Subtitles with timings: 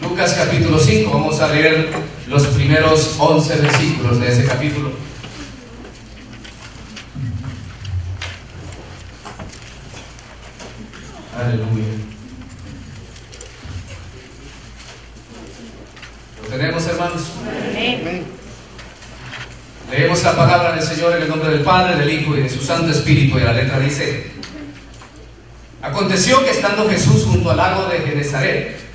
[0.00, 1.90] Lucas capítulo 5, vamos a leer
[2.28, 4.92] los primeros 11 versículos de ese capítulo.
[11.36, 11.84] Aleluya.
[16.42, 17.22] ¿Lo tenemos, hermanos?
[19.90, 22.60] Leemos la palabra del Señor en el nombre del Padre, del Hijo y de su
[22.64, 23.38] Santo Espíritu.
[23.38, 24.32] Y la letra dice:
[25.82, 28.87] Aconteció que estando Jesús junto al lago de Genezaret,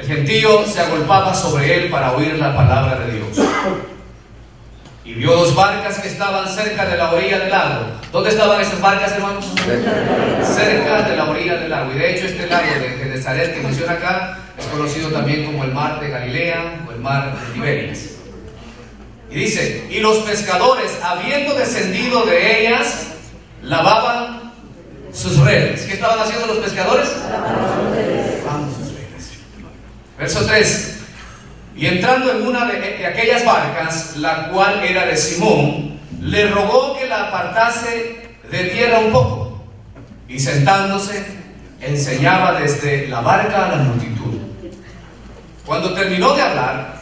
[0.00, 3.46] el gentío se agolpaba sobre él para oír la palabra de Dios.
[5.04, 7.86] Y vio dos barcas que estaban cerca de la orilla del lago.
[8.10, 9.44] ¿Dónde estaban esas barcas, hermanos?
[10.42, 11.92] Cerca de la orilla del lago.
[11.92, 15.72] Y de hecho este lago de Genezaret que menciona acá es conocido también como el
[15.72, 17.98] mar de Galilea o el mar de Tiberias.
[19.30, 23.08] Y dice, y los pescadores, habiendo descendido de ellas,
[23.62, 24.52] lavaban
[25.12, 25.82] sus redes.
[25.82, 27.08] ¿Qué estaban haciendo los pescadores?
[30.20, 30.98] Verso 3.
[31.76, 37.06] Y entrando en una de aquellas barcas, la cual era de Simón, le rogó que
[37.06, 39.64] la apartase de tierra un poco.
[40.28, 41.24] Y sentándose,
[41.80, 44.38] enseñaba desde la barca a la multitud.
[45.64, 47.00] Cuando terminó de hablar,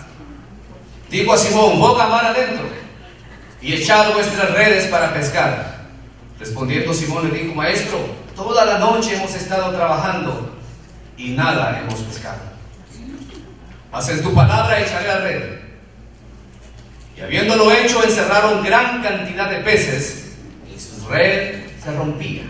[1.11, 2.69] dijo a Simón, boga mar adentro
[3.61, 5.89] y echad vuestras redes para pescar.
[6.39, 7.99] Respondiendo Simón le dijo, maestro,
[8.37, 10.57] toda la noche hemos estado trabajando
[11.17, 12.58] y nada hemos pescado.
[13.93, 15.43] En tu palabra echaré la red.
[17.17, 20.35] Y habiéndolo hecho, encerraron gran cantidad de peces
[20.73, 22.43] y su red se rompía.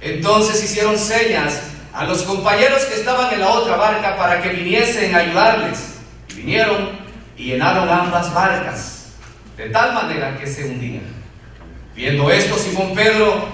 [0.00, 1.60] Entonces hicieron señas
[1.92, 5.94] a los compañeros que estaban en la otra barca para que viniesen a ayudarles.
[6.30, 6.90] Y vinieron
[7.36, 9.12] y llenaron ambas barcas,
[9.56, 11.02] de tal manera que se hundían.
[11.96, 13.48] Viendo esto, Simón Pedro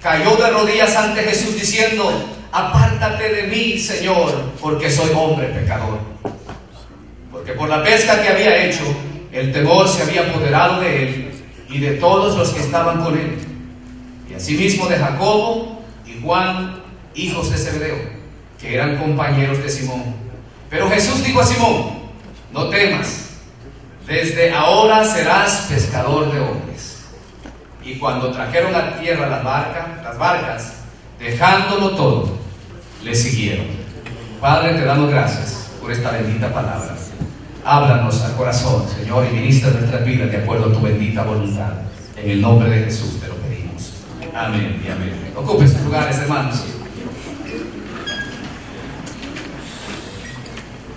[0.00, 6.05] cayó de rodillas ante Jesús diciendo, apártate de mí, Señor, porque soy hombre pecador.
[7.46, 8.82] Porque por la pesca que había hecho,
[9.30, 11.30] el temor se había apoderado de él
[11.68, 13.38] y de todos los que estaban con él.
[14.28, 16.82] Y asimismo de Jacobo y Juan,
[17.14, 17.98] hijos de Zebedeo,
[18.60, 20.02] que eran compañeros de Simón.
[20.68, 22.00] Pero Jesús dijo a Simón,
[22.52, 23.28] no temas,
[24.08, 27.04] desde ahora serás pescador de hombres.
[27.84, 30.74] Y cuando trajeron a tierra las barcas, las barcas,
[31.20, 32.38] dejándolo todo,
[33.04, 33.66] le siguieron.
[34.40, 36.95] Padre, te damos gracias por esta bendita palabra.
[37.68, 41.72] Háblanos al corazón, Señor, y ministra nuestra vida de acuerdo a tu bendita voluntad.
[42.16, 43.92] En el nombre de Jesús te lo pedimos.
[44.32, 45.32] Amén y amén.
[45.34, 46.62] Ocupen sus lugares, hermanos.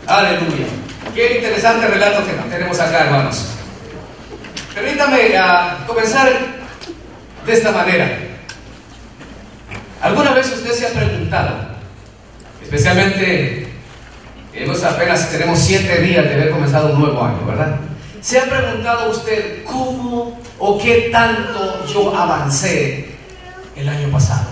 [0.06, 0.68] Aleluya.
[1.16, 3.48] Qué interesante relato que tenemos acá, hermanos.
[4.76, 6.30] Permítame uh, comenzar
[7.48, 8.16] de esta manera.
[10.04, 11.56] ¿Alguna vez usted se ha preguntado,
[12.62, 13.59] especialmente
[14.54, 17.78] hemos apenas tenemos siete días de haber comenzado un nuevo año, ¿verdad?
[18.22, 23.16] ¿Se ha preguntado usted cómo o qué tanto yo avancé
[23.76, 24.48] el año pasado?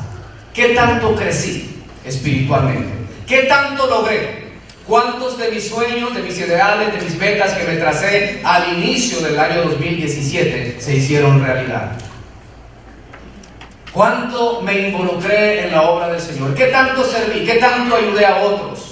[0.54, 2.94] ¿Qué tanto crecí espiritualmente?
[3.28, 4.48] ¿Qué tanto logré?
[4.88, 9.20] ¿Cuántos de mis sueños, de mis ideales, de mis metas que me tracé al inicio
[9.20, 11.92] del año 2017 se hicieron realidad?
[13.92, 16.54] ¿Cuánto me involucré en la obra del Señor?
[16.56, 17.44] ¿Qué tanto serví?
[17.46, 18.87] ¿Qué tanto ayudé a otros?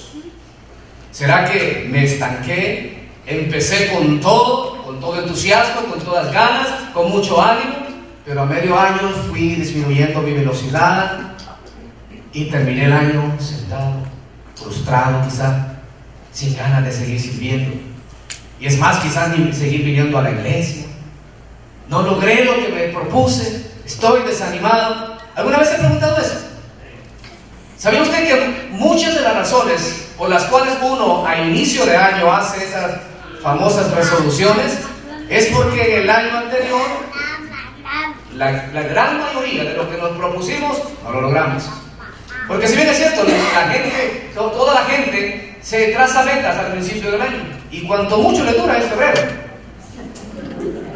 [1.15, 3.07] ¿Será que me estanqué?
[3.25, 7.87] Empecé con todo, con todo entusiasmo, con todas ganas, con mucho ánimo,
[8.25, 11.19] pero a medio año fui disminuyendo mi velocidad
[12.33, 13.93] y terminé el año sentado,
[14.55, 15.77] frustrado quizá,
[16.33, 17.77] sin ganas de seguir sirviendo.
[18.59, 20.83] Y es más, quizás ni seguir viniendo a la iglesia.
[21.87, 25.17] No logré lo que me propuse, estoy desanimado.
[25.33, 26.41] ¿Alguna vez he preguntado eso?
[27.77, 32.31] ¿Sabía usted que muchas de las razones por las cuales uno a inicio de año
[32.33, 32.99] hace esas
[33.41, 34.79] famosas resoluciones
[35.29, 36.81] es porque el año anterior
[38.35, 41.63] la, la gran mayoría de lo que nos propusimos no lo logramos?
[42.47, 47.11] Porque si bien es cierto, la gente, toda la gente se traza metas al principio
[47.11, 47.39] del año
[47.71, 49.21] y cuanto mucho le dura es febrero.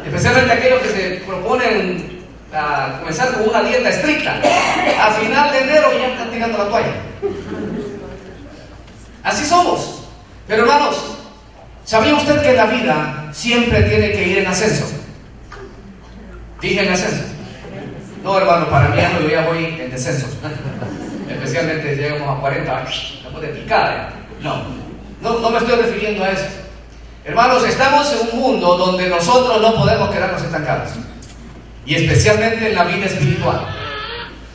[0.04, 2.20] Especialmente aquellos que se proponen
[2.52, 4.40] a comenzar con una dieta estricta.
[5.00, 6.94] A final de enero ya están tirando la toalla.
[9.22, 10.02] Así somos.
[10.46, 10.96] Pero hermanos,
[11.84, 14.86] ¿sabía usted que la vida siempre tiene que ir en ascenso?
[16.60, 17.24] Dije en ascenso.
[18.22, 20.26] No, hermano, para mí yo ya voy en descenso.
[21.28, 23.20] Especialmente llegamos a 40 años.
[23.24, 24.12] No puede picar.
[24.42, 24.62] No,
[25.20, 26.46] no, no me estoy refiriendo a eso.
[27.24, 30.90] Hermanos, estamos en un mundo donde nosotros no podemos quedarnos estancados.
[31.86, 33.66] Y especialmente en la vida espiritual.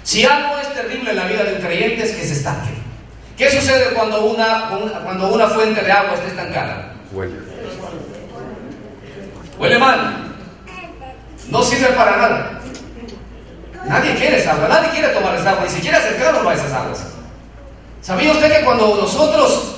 [0.04, 2.85] Si algo es terrible en la vida de un creyente es que se estanque.
[3.38, 4.70] ¿Qué sucede cuando una,
[5.04, 6.94] cuando una fuente de agua está estancada?
[7.12, 7.36] Huele.
[9.60, 10.34] Huele mal.
[11.50, 12.62] No sirve para nada.
[13.88, 17.06] Nadie quiere esa agua, nadie quiere tomar esa agua, ni siquiera acercarnos a esas aguas.
[18.02, 19.76] ¿Sabía usted que cuando nosotros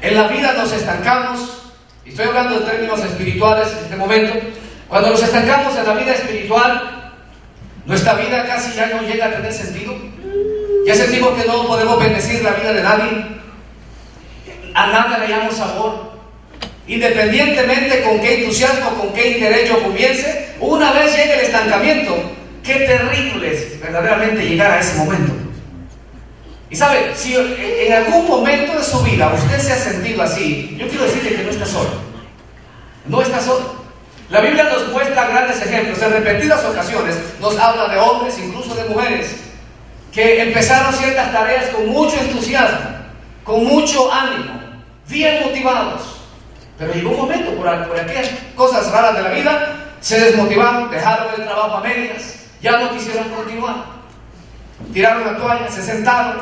[0.00, 1.40] en la vida nos estancamos,
[2.04, 4.32] y estoy hablando en términos espirituales en este momento,
[4.88, 7.12] cuando nos estancamos en la vida espiritual,
[7.84, 9.94] nuestra vida casi ya no llega a tener sentido.
[10.86, 13.26] Ya sentimos que no podemos bendecir la vida de nadie.
[14.72, 16.12] A nada le damos sabor.
[16.86, 22.16] Independientemente con qué entusiasmo, con qué interés yo comience, una vez llegue el estancamiento,
[22.62, 25.32] qué terrible es verdaderamente llegar a ese momento.
[26.70, 30.86] Y sabe, si en algún momento de su vida usted se ha sentido así, yo
[30.86, 31.90] quiero decirle que no está solo.
[33.06, 33.74] No está solo.
[34.30, 36.00] La Biblia nos muestra grandes ejemplos.
[36.00, 39.45] En repetidas ocasiones nos habla de hombres, incluso de mujeres,
[40.16, 42.88] que empezaron ciertas tareas con mucho entusiasmo,
[43.44, 44.58] con mucho ánimo,
[45.08, 46.00] bien motivados.
[46.78, 51.26] Pero llegó un momento, por, por aquellas cosas raras de la vida, se desmotivaron, dejaron
[51.36, 53.84] el trabajo a medias, ya no quisieron continuar.
[54.94, 56.38] Tiraron la toalla, se sentaron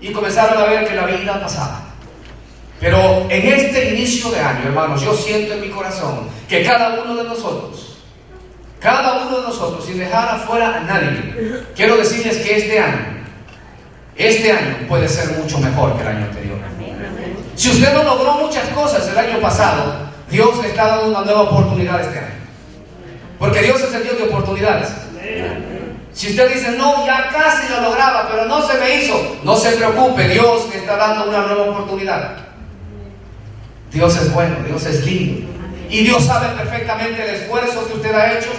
[0.00, 1.82] y comenzaron a ver que la vida pasaba.
[2.80, 7.14] Pero en este inicio de año, hermanos, yo siento en mi corazón que cada uno
[7.14, 7.98] de nosotros,
[8.80, 13.17] cada uno de nosotros, sin dejar afuera a nadie, quiero decirles que este año,
[14.18, 16.58] este año puede ser mucho mejor que el año anterior.
[17.54, 21.42] Si usted no logró muchas cosas el año pasado, Dios le está dando una nueva
[21.42, 22.34] oportunidad este año.
[23.38, 24.88] Porque Dios es el Dios de oportunidades.
[26.12, 29.70] Si usted dice, no, ya casi lo lograba, pero no se me hizo, no se
[29.72, 32.36] preocupe, Dios le está dando una nueva oportunidad.
[33.92, 35.48] Dios es bueno, Dios es lindo.
[35.88, 38.50] Y Dios sabe perfectamente el esfuerzo que usted ha hecho,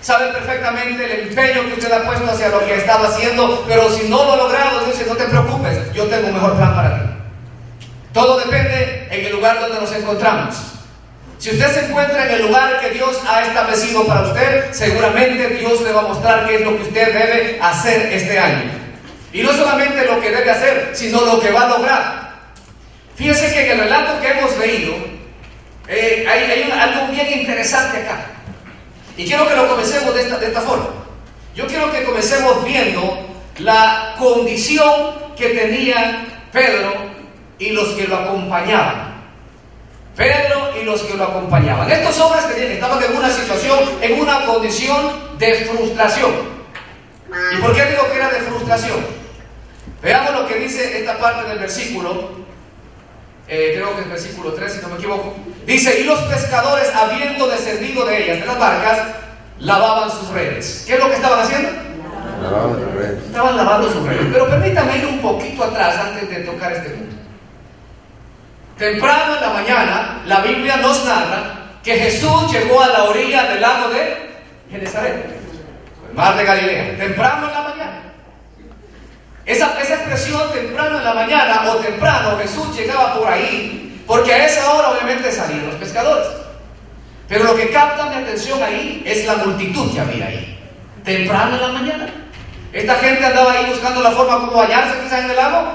[0.00, 4.08] sabe perfectamente el empeño que usted ha puesto hacia lo que estaba haciendo, pero si
[4.08, 7.10] no lo ha logrado, dice, no te preocupes, yo tengo un mejor plan para ti.
[8.12, 10.56] Todo depende en el lugar donde nos encontramos.
[11.38, 15.80] Si usted se encuentra en el lugar que Dios ha establecido para usted, seguramente Dios
[15.80, 18.70] le va a mostrar qué es lo que usted debe hacer este año.
[19.32, 22.30] Y no solamente lo que debe hacer, sino lo que va a lograr.
[23.14, 24.94] Fíjense que en el relato que hemos leído
[25.88, 28.26] eh, hay, algo bien interesante acá.
[29.16, 30.86] Y quiero que lo comencemos de esta, forma.
[31.54, 33.26] Yo quiero que comencemos viendo
[33.58, 36.92] la condición que tenían Pedro
[37.58, 39.10] y los que lo acompañaban.
[40.16, 41.90] Pedro y los que lo acompañaban.
[41.90, 46.30] Estos hombres estaban en una situación, en una condición de frustración.
[47.52, 48.98] ¿Y por qué digo que era de frustración?
[50.02, 52.30] Veamos lo que dice esta parte del versículo
[53.50, 55.34] eh, creo que es versículo 3, si no me equivoco,
[55.66, 59.08] dice, y los pescadores, habiendo descendido de ellas, de las barcas,
[59.58, 60.84] lavaban sus redes.
[60.86, 61.68] ¿Qué es lo que estaban haciendo?
[62.40, 63.24] Lavaban sus redes.
[63.24, 64.26] Estaban lavando sus redes.
[64.32, 67.16] Pero permítame ir un poquito atrás antes de tocar este punto.
[68.78, 73.60] Temprano en la mañana, la Biblia nos narra que Jesús llegó a la orilla del
[73.60, 74.30] lago de
[74.70, 75.26] Genezaret,
[76.08, 78.09] el mar de Galilea, temprano en la mañana.
[79.46, 84.72] Esa, expresión temprano en la mañana o temprano Jesús llegaba por ahí, porque a esa
[84.72, 86.26] hora obviamente salían los pescadores.
[87.28, 90.58] Pero lo que capta mi atención ahí es la multitud que había ahí.
[91.04, 92.06] Temprano en la mañana.
[92.72, 95.72] Esta gente andaba ahí buscando la forma como bañarse quizás en el lago.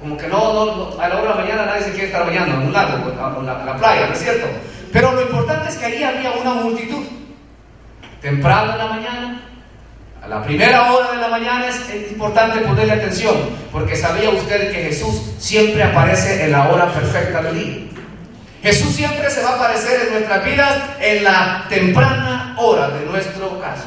[0.00, 2.54] Como que no, no, a la hora de la mañana nadie se quiere estar bañando
[2.54, 4.46] en un lago, en la, en la playa, ¿no es cierto?
[4.92, 7.04] Pero lo importante es que ahí había una multitud.
[8.20, 9.47] Temprano en la mañana,
[10.28, 13.34] la primera hora de la mañana es importante ponerle atención,
[13.72, 17.88] porque sabía usted que Jesús siempre aparece en la hora perfecta del día.
[18.62, 23.58] Jesús siempre se va a aparecer en nuestras vidas en la temprana hora de nuestro
[23.60, 23.84] caso.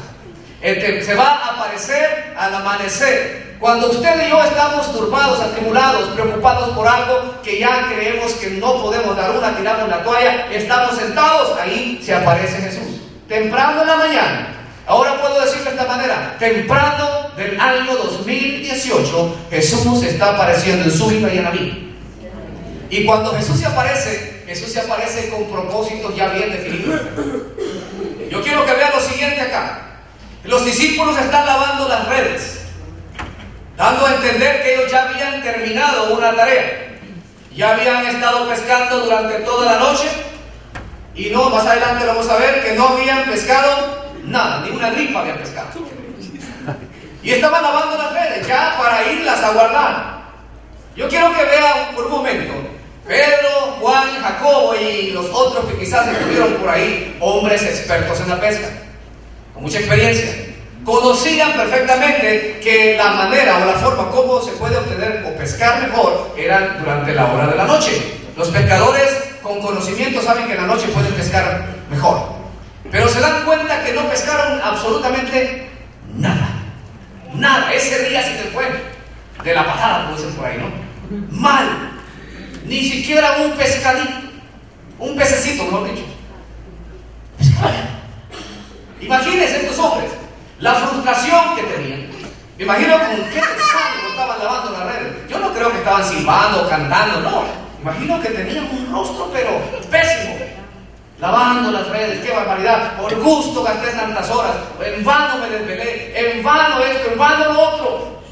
[0.60, 3.52] Se va a aparecer al amanecer.
[3.60, 8.82] Cuando usted y yo estamos turbados, atribulados, preocupados por algo que ya creemos que no
[8.82, 13.00] podemos dar una, tiramos la toalla, estamos sentados, ahí se aparece Jesús.
[13.28, 20.02] Temprano en la mañana, Ahora puedo decirlo de esta manera, temprano del año 2018, Jesús
[20.02, 21.96] está apareciendo en su vida y en la mí.
[22.90, 27.00] Y cuando Jesús se aparece, Jesús se aparece con propósitos ya bien definidos.
[28.30, 30.00] Yo quiero que vean lo siguiente acá.
[30.44, 32.62] Los discípulos están lavando las redes,
[33.76, 36.98] dando a entender que ellos ya habían terminado una tarea.
[37.54, 40.08] Ya habían estado pescando durante toda la noche
[41.14, 45.20] y no, más adelante vamos a ver que no habían pescado Nada, ni una gripa
[45.20, 45.68] había pescado.
[47.22, 50.22] Y estaban lavando las redes ya para irlas a guardar.
[50.96, 52.52] Yo quiero que vean por un momento,
[53.06, 58.40] Pedro, Juan, Jacobo y los otros que quizás estuvieron por ahí, hombres expertos en la
[58.40, 58.68] pesca,
[59.54, 60.48] con mucha experiencia.
[60.84, 66.34] conocían perfectamente que la manera o la forma como se puede obtener o pescar mejor
[66.36, 68.18] era durante la hora de la noche.
[68.36, 72.41] Los pescadores con conocimiento saben que en la noche pueden pescar mejor.
[73.12, 75.68] Se dan cuenta que no pescaron absolutamente
[76.16, 76.48] nada.
[77.34, 77.72] Nada.
[77.74, 78.64] Ese día se fue
[79.44, 81.38] de la patada, como dicen por ahí, ¿no?
[81.38, 81.92] Mal.
[82.64, 84.12] Ni siquiera un pescadito.
[84.98, 86.04] Un pececito, mejor dicho.
[89.00, 90.10] Imagínense estos hombres.
[90.60, 92.10] La frustración que tenían.
[92.56, 95.28] Me imagino con qué desánimo estaban lavando las redes.
[95.28, 97.44] Yo no creo que estaban silbando, cantando, no.
[97.82, 100.36] Imagino que tenían un rostro, pero pésimo.
[101.22, 102.96] Lavando las redes, qué barbaridad.
[102.96, 104.56] Por gusto gasté tantas horas.
[104.84, 106.12] En vano me desvelé.
[106.18, 108.22] En vano esto, en vano lo otro.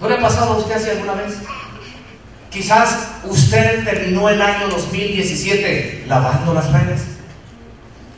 [0.00, 1.38] ¿No le ha pasado a usted así alguna vez?
[2.50, 7.02] Quizás usted terminó el año 2017 lavando las redes.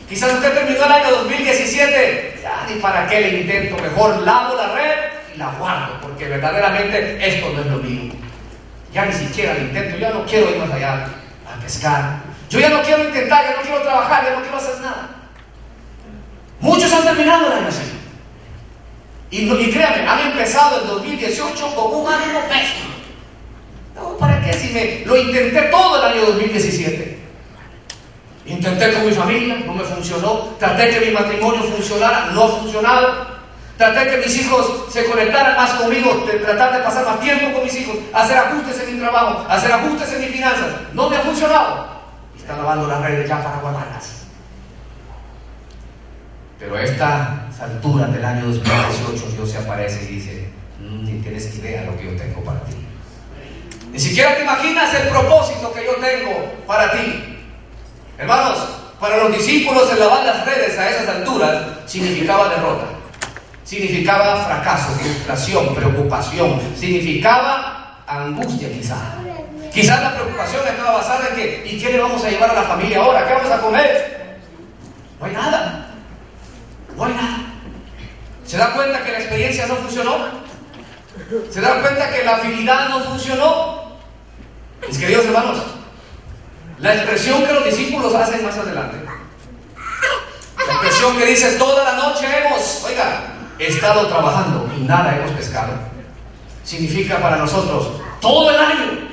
[0.09, 4.73] Quizás usted terminó el año 2017, ya ni para qué le intento, mejor lavo la
[4.75, 4.97] red
[5.35, 8.15] y la guardo, porque verdaderamente esto no es lo mío.
[8.91, 11.20] Ya ni siquiera lo intento, ya no quiero ir más allá
[12.49, 15.09] Yo ya no quiero intentar, ya no quiero trabajar, ya no quiero hacer nada.
[16.61, 17.83] Muchos han terminado el año así.
[19.31, 22.91] Y, y créanme, han empezado el 2018 con un ánimo pésimo.
[24.19, 27.19] ¿para qué si me lo intenté todo el año 2017?
[28.47, 30.57] Intenté con mi familia, no me funcionó.
[30.59, 33.40] Traté que mi matrimonio funcionara, no ha funcionado.
[33.81, 37.65] Traté que mis hijos se conectaran más conmigo, de tratar de pasar más tiempo con
[37.65, 40.67] mis hijos, hacer ajustes en mi trabajo, hacer ajustes en mis finanzas.
[40.93, 41.89] No me ha funcionado.
[42.37, 44.25] Y está lavando las redes ya para guardarlas.
[46.59, 51.57] Pero a estas alturas del año 2018 Dios se aparece y dice, mm, ni tienes
[51.57, 52.77] idea de lo que yo tengo para ti.
[53.91, 57.39] Ni siquiera te imaginas el propósito que yo tengo para ti.
[58.19, 58.59] Hermanos,
[59.01, 63.00] para los discípulos el lavar las redes a esas alturas significaba derrota
[63.71, 68.99] significaba fracaso, frustración, preocupación, significaba angustia quizás.
[69.73, 72.63] Quizás la preocupación estaba basada en que, ¿y qué le vamos a llevar a la
[72.65, 73.29] familia ahora?
[73.29, 74.41] ¿Qué vamos a comer?
[75.21, 75.87] No hay nada.
[76.97, 77.39] No hay nada.
[78.45, 80.17] ¿Se da cuenta que la experiencia no funcionó?
[81.49, 83.93] ¿Se da cuenta que la afinidad no funcionó?
[84.89, 85.59] Mis queridos hermanos,
[86.81, 88.97] la expresión que los discípulos hacen más adelante,
[90.67, 95.33] la expresión que dice, toda la noche hemos, oiga, he estado trabajando y nada hemos
[95.33, 95.75] pescado,
[96.65, 99.09] significa para nosotros todo el año,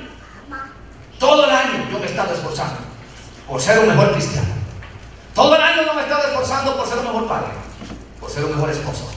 [1.18, 2.78] todo el año yo me he estado esforzando
[3.46, 4.48] por ser un mejor cristiano.
[5.34, 7.48] Todo el año yo me he estado esforzando por ser un mejor padre,
[8.18, 9.10] por ser un mejor esposo,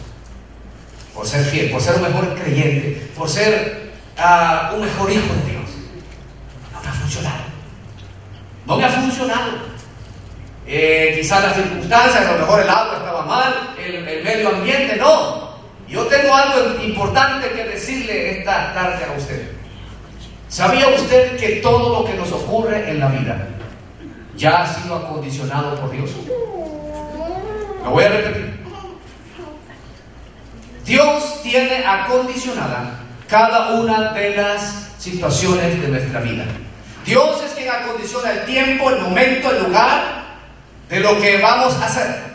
[1.15, 5.51] por ser fiel, por ser un mejor creyente, por ser uh, un mejor hijo de
[5.51, 5.69] Dios.
[6.73, 7.43] No me ha funcionado.
[8.65, 9.70] No me ha funcionado.
[10.73, 14.95] Eh, quizás las circunstancias, a lo mejor el agua estaba mal, el, el medio ambiente,
[14.95, 15.51] no.
[15.89, 19.51] Yo tengo algo importante que decirle esta tarde a usted.
[20.47, 23.49] ¿Sabía usted que todo lo que nos ocurre en la vida
[24.37, 26.09] ya ha sido acondicionado por Dios?
[27.83, 28.61] Lo voy a repetir.
[30.85, 32.97] Dios tiene acondicionada
[33.27, 36.45] cada una de las situaciones de nuestra vida.
[37.05, 40.20] Dios es quien acondiciona el tiempo, el momento, el lugar
[40.91, 42.31] de lo que vamos a hacer.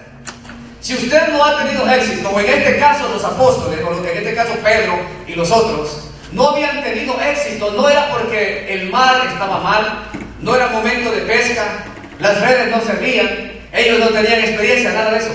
[0.81, 4.35] Si usted no ha tenido éxito, o en este caso los apóstoles, o en este
[4.35, 9.61] caso Pedro y los otros, no habían tenido éxito, no era porque el mar estaba
[9.61, 10.09] mal,
[10.41, 11.85] no era momento de pesca,
[12.19, 13.29] las redes no servían,
[13.73, 15.33] ellos no tenían experiencia, nada de eso.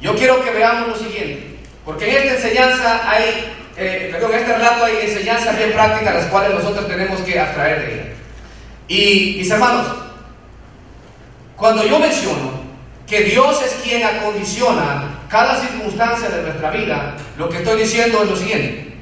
[0.00, 4.52] Yo quiero que veamos lo siguiente, porque en esta enseñanza hay, eh, perdón, en este
[4.54, 8.04] relato hay enseñanzas bien prácticas las cuales nosotros tenemos que abstraer de ella.
[8.88, 9.86] Y mis hermanos,
[11.56, 12.53] cuando yo menciono
[13.14, 18.30] que Dios es quien acondiciona cada circunstancia de nuestra vida, lo que estoy diciendo es
[18.30, 18.92] lo siguiente.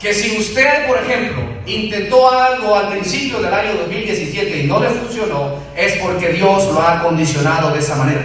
[0.00, 4.88] Que si usted, por ejemplo, intentó algo al principio del año 2017 y no le
[4.88, 8.22] funcionó, es porque Dios lo ha acondicionado de esa manera.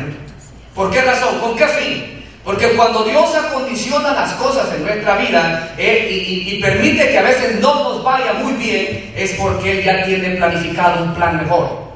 [0.74, 1.39] ¿Por qué razón?
[1.39, 2.24] ¿Con qué fin?
[2.45, 7.24] Porque cuando Dios acondiciona las cosas en nuestra vida eh, y, y permite que a
[7.24, 11.88] veces no nos vaya muy bien, es porque Él ya tiene planificado un plan mejor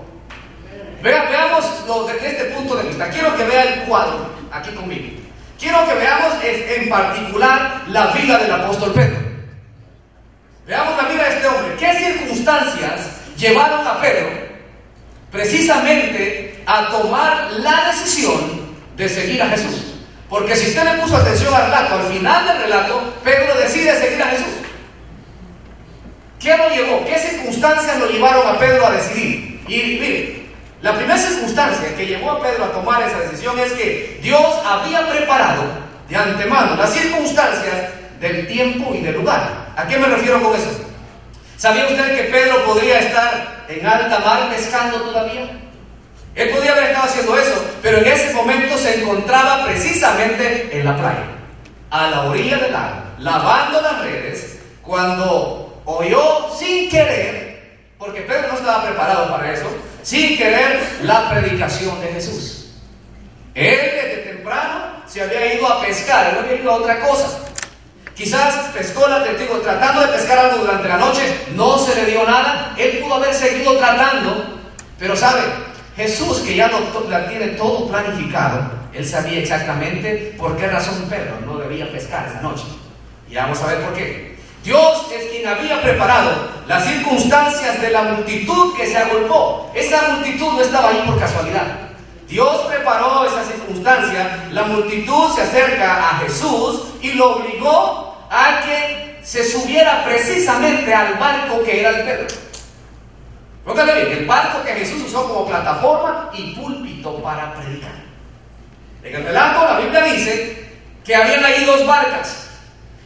[1.11, 1.65] veamos
[2.07, 3.09] desde este punto de vista.
[3.09, 5.19] Quiero que vea el cuadro aquí conmigo.
[5.59, 9.19] Quiero que veamos en particular la vida del apóstol Pedro.
[10.65, 11.75] Veamos la vida de este hombre.
[11.77, 14.29] ¿Qué circunstancias llevaron a Pedro
[15.31, 19.93] precisamente a tomar la decisión de seguir a Jesús?
[20.29, 24.23] Porque si usted le puso atención al relato, al final del relato, Pedro decide seguir
[24.23, 24.53] a Jesús.
[26.39, 27.05] ¿Qué lo llevó?
[27.05, 29.61] ¿Qué circunstancias lo llevaron a Pedro a decidir?
[29.67, 30.42] Y mire,
[30.83, 35.09] La primera circunstancia que llevó a Pedro a tomar esa decisión es que Dios había
[35.09, 35.63] preparado
[36.09, 39.71] de antemano las circunstancias del tiempo y del lugar.
[39.77, 40.71] ¿A qué me refiero con eso?
[41.55, 45.51] ¿Sabía usted que Pedro podría estar en alta mar pescando todavía?
[46.35, 50.97] Él podía haber estado haciendo eso, pero en ese momento se encontraba precisamente en la
[50.97, 51.27] playa,
[51.91, 57.52] a la orilla del lago, lavando las redes, cuando oyó sin querer,
[58.03, 59.65] porque Pedro no estaba preparado para eso,
[60.01, 62.65] sin querer la predicación de Jesús.
[63.55, 67.39] Él desde temprano se había ido a pescar, él había ido a otra cosa.
[68.13, 71.21] Quizás pescó la testigo tratando de pescar algo durante la noche,
[71.55, 74.59] no se le dio nada, él pudo haber seguido tratando,
[74.99, 75.41] pero sabe,
[75.95, 76.79] Jesús, que ya lo,
[77.29, 82.65] tiene todo planificado, él sabía exactamente por qué razón Pedro no debía pescar esa noche.
[83.29, 84.32] Y vamos a ver por qué.
[84.63, 86.31] Dios es quien había preparado
[86.67, 89.69] las circunstancias de la multitud que se agolpó.
[89.75, 91.89] Esa multitud no estaba ahí por casualidad.
[92.29, 99.19] Dios preparó esa circunstancia, la multitud se acerca a Jesús y lo obligó a que
[99.21, 102.27] se subiera precisamente al barco que era el Pedro.
[103.65, 107.91] Nótale bien, el barco que Jesús usó como plataforma y púlpito para predicar.
[109.03, 110.71] En el relato la Biblia dice
[111.03, 112.52] que habían ahí dos barcas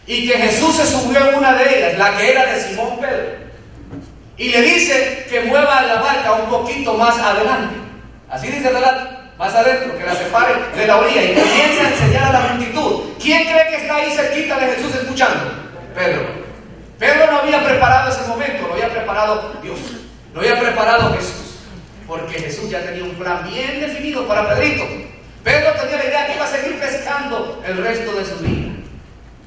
[0.07, 3.47] y que Jesús se subió en una de ellas, la que era de Simón Pedro.
[4.37, 7.75] Y le dice que mueva la barca un poquito más adelante.
[8.29, 11.89] Así dice el relato, más adentro, que la separe de la orilla y comienza a
[11.91, 13.03] enseñar a la multitud.
[13.21, 15.51] ¿Quién cree que está ahí cerquita de Jesús escuchando?
[15.93, 16.21] Pedro.
[16.97, 19.77] Pedro no había preparado ese momento, lo había preparado Dios.
[20.33, 21.59] Lo había preparado Jesús,
[22.05, 24.85] porque Jesús ya tenía un plan bien definido para Pedrito.
[25.43, 28.76] Pedro tenía la idea que iba a seguir pescando el resto de su vida.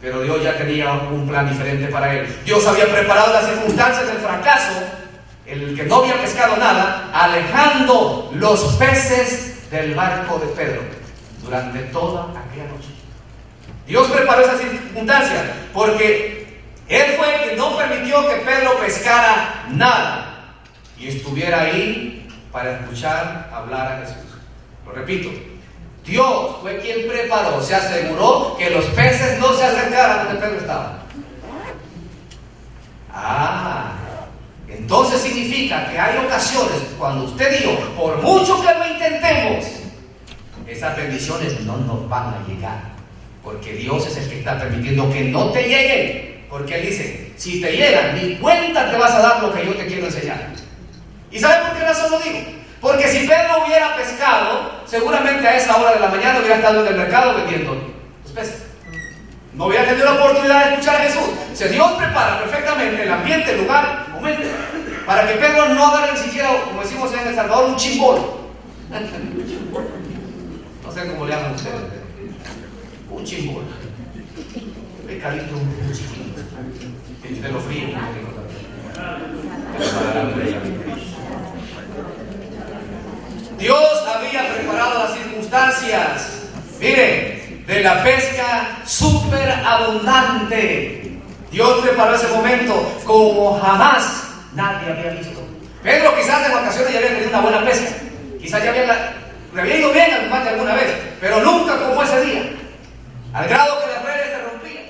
[0.00, 2.40] Pero Dios ya tenía un plan diferente para él.
[2.44, 4.82] Dios había preparado las circunstancias del fracaso,
[5.46, 10.82] el que no había pescado nada, alejando los peces del barco de Pedro
[11.42, 12.88] durante toda aquella noche.
[13.86, 20.54] Dios preparó esa circunstancia porque Él fue el que no permitió que Pedro pescara nada
[20.98, 24.38] y estuviera ahí para escuchar hablar a Jesús.
[24.86, 25.30] Lo repito,
[26.04, 31.02] Dios fue quien preparó, se aseguró que los peces no se acercaran donde Pedro estaba.
[33.12, 33.92] Ah,
[34.68, 39.66] entonces significa que hay ocasiones cuando usted dijo, por mucho que lo intentemos,
[40.66, 42.90] esas bendiciones no nos van a llegar.
[43.42, 46.46] Porque Dios es el que está permitiendo que no te lleguen.
[46.48, 49.74] Porque Él dice, si te llegan, ni cuenta te vas a dar lo que yo
[49.74, 50.50] te quiero enseñar.
[51.30, 52.38] ¿Y sabe por qué razón lo digo?
[52.80, 56.92] Porque si Pedro hubiera pescado, seguramente a esa hora de la mañana hubiera estado en
[56.92, 57.76] el mercado vendiendo
[58.24, 58.64] los peces.
[59.54, 61.30] No hubiera tenido la oportunidad de escuchar a Jesús.
[61.54, 64.42] Si Dios prepara perfectamente el ambiente, el lugar, el momento,
[65.06, 68.18] para que Pedro no agarre ni siquiera, como decimos en El Salvador, un chimbol.
[70.84, 71.80] No sé cómo le llaman ustedes.
[73.10, 73.64] Un chimbol.
[75.06, 76.40] Pescadito un chiquito.
[77.22, 77.88] Que usted lo frío.
[83.60, 86.30] Dios había preparado las circunstancias,
[86.80, 91.18] miren, de la pesca súper abundante.
[91.50, 95.46] Dios preparó ese momento como jamás nadie había visto.
[95.82, 97.90] Pedro quizás en ocasiones ya había tenido una buena pesca,
[98.40, 102.42] quizás ya había, ido bien al mar alguna vez, pero nunca como ese día,
[103.34, 104.84] al grado que las redes se rompían.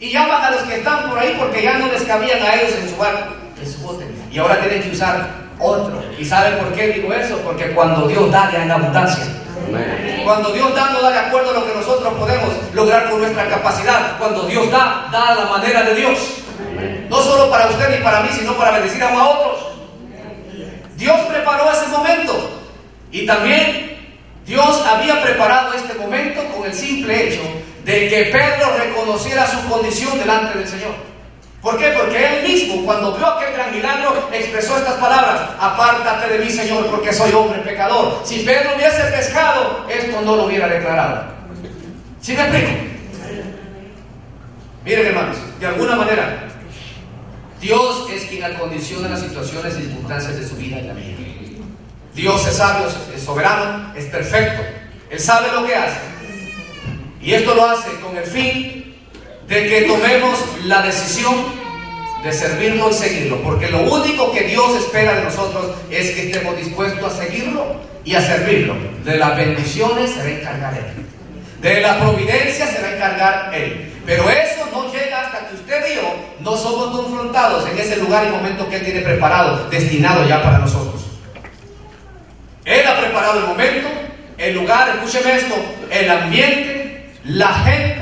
[0.00, 2.74] Y llaman a los que están por ahí porque ya no les cabían a ellos
[2.78, 6.02] en su barco, en su bote, y ahora tienen que usar otro.
[6.18, 7.38] ¿Y sabe por qué digo eso?
[7.38, 9.24] Porque cuando Dios da, da en abundancia.
[10.24, 13.48] Cuando Dios da, no da de acuerdo a lo que nosotros podemos lograr con nuestra
[13.48, 14.18] capacidad.
[14.18, 16.18] Cuando Dios da, da a la manera de Dios.
[17.08, 19.66] No solo para usted ni para mí, sino para bendecir a otros.
[20.96, 22.32] Dios preparó ese momento.
[23.10, 23.92] Y también
[24.46, 27.42] Dios había preparado este momento con el simple hecho
[27.84, 31.11] de que Pedro reconociera su condición delante del Señor.
[31.62, 31.92] ¿Por qué?
[31.96, 36.86] Porque él mismo, cuando vio aquel gran milagro, expresó estas palabras: Apártate de mí, Señor,
[36.86, 38.20] porque soy hombre pecador.
[38.24, 41.24] Si Pedro hubiese pescado, esto no lo hubiera declarado.
[42.20, 42.70] ¿Sí me explico?
[44.84, 46.48] Miren, hermanos, de alguna manera,
[47.60, 51.16] Dios es quien acondiciona las situaciones y circunstancias de su vida y la mía.
[52.12, 54.62] Dios es sabio, es soberano, es perfecto.
[55.08, 56.00] Él sabe lo que hace.
[57.20, 58.81] Y esto lo hace con el fin
[59.48, 61.34] de que tomemos la decisión
[62.22, 66.56] de servirlo y seguirlo, porque lo único que Dios espera de nosotros es que estemos
[66.56, 68.74] dispuestos a seguirlo y a servirlo.
[69.04, 71.06] De las bendiciones se va a encargar Él,
[71.60, 73.88] de la providencia se va a encargar Él.
[74.04, 78.26] Pero eso no llega hasta que usted y yo no somos confrontados en ese lugar
[78.26, 81.02] y momento que Él tiene preparado, destinado ya para nosotros.
[82.64, 83.88] Él preparado el momento,
[84.38, 85.54] el lugar, escúcheme esto,
[85.90, 88.01] el ambiente, la gente,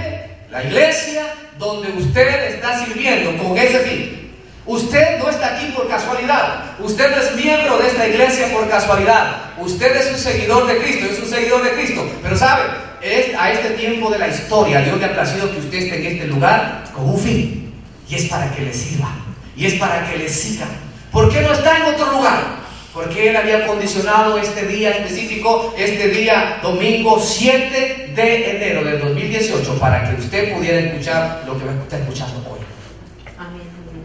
[0.51, 1.27] la iglesia
[1.59, 4.21] donde usted está sirviendo con ese fin.
[4.67, 6.77] Usted no está aquí por casualidad.
[6.81, 9.53] Usted no es miembro de esta iglesia por casualidad.
[9.59, 12.09] Usted es un seguidor de Cristo, es un seguidor de Cristo.
[12.23, 12.65] Pero sabe,
[13.01, 16.13] es a este tiempo de la historia, Dios le ha placido que usted esté en
[16.15, 17.75] este lugar con un fin.
[18.09, 19.11] Y es para que le sirva.
[19.57, 20.67] Y es para que le siga.
[21.13, 22.60] ¿Por qué no está en otro lugar?
[22.93, 29.79] Porque Él había condicionado este día específico, este día domingo 7 de enero del 2018,
[29.79, 32.59] para que usted pudiera escuchar lo que va a estar escuchando hoy.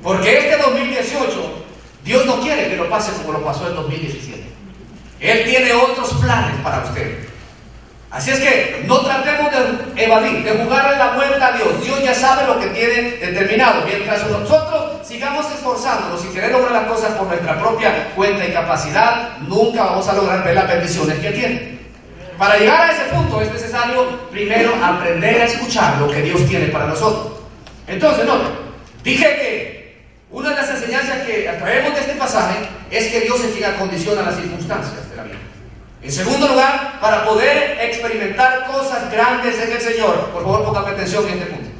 [0.03, 1.63] Porque este 2018,
[2.03, 4.43] Dios no quiere que lo pase como lo pasó el 2017.
[5.19, 7.25] Él tiene otros planes para usted.
[8.11, 9.51] Así es que no tratemos
[9.95, 11.83] de evadir, de jugarle la vuelta a Dios.
[11.83, 13.83] Dios ya sabe lo que tiene determinado.
[13.85, 19.37] Mientras nosotros sigamos esforzándonos y querer lograr las cosas por nuestra propia cuenta y capacidad,
[19.39, 21.79] nunca vamos a lograr ver las bendiciones que tiene.
[22.37, 26.67] Para llegar a ese punto es necesario primero aprender a escuchar lo que Dios tiene
[26.67, 27.33] para nosotros.
[27.87, 28.35] Entonces, no,
[29.03, 33.47] dije que una de las enseñanzas que traemos de este pasaje es que Dios se
[33.49, 35.37] fija condición a las circunstancias de la vida.
[36.01, 41.25] En segundo lugar, para poder experimentar cosas grandes en el Señor, por favor pongan atención
[41.27, 41.74] en este punto.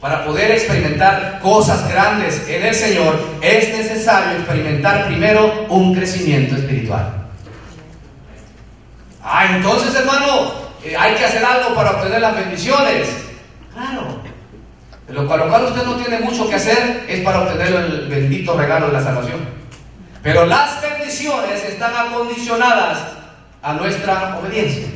[0.00, 7.12] Para poder experimentar cosas grandes en el Señor, es necesario experimentar primero un crecimiento espiritual.
[9.22, 10.52] Ah, entonces hermano,
[10.84, 13.08] eh, hay que hacer algo para obtener las bendiciones.
[13.72, 14.20] Claro.
[15.08, 18.88] Lo lo cual usted no tiene mucho que hacer es para obtener el bendito regalo
[18.88, 19.40] de la salvación.
[20.22, 22.98] Pero las bendiciones están acondicionadas
[23.62, 24.86] a nuestra obediencia.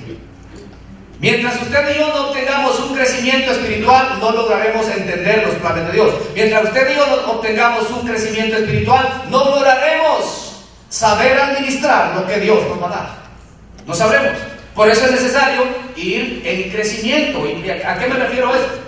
[1.21, 2.31] Mientras usted y yo no
[3.01, 6.15] crecimiento espiritual, no lograremos entender los planes de Dios.
[6.35, 12.59] Mientras usted y yo obtengamos un crecimiento espiritual, no lograremos saber administrar lo que Dios
[12.69, 13.09] nos va a dar.
[13.87, 14.39] No sabremos.
[14.75, 15.63] Por eso es necesario
[15.97, 17.47] ir en crecimiento.
[17.47, 18.79] ¿Y a qué me refiero a esto?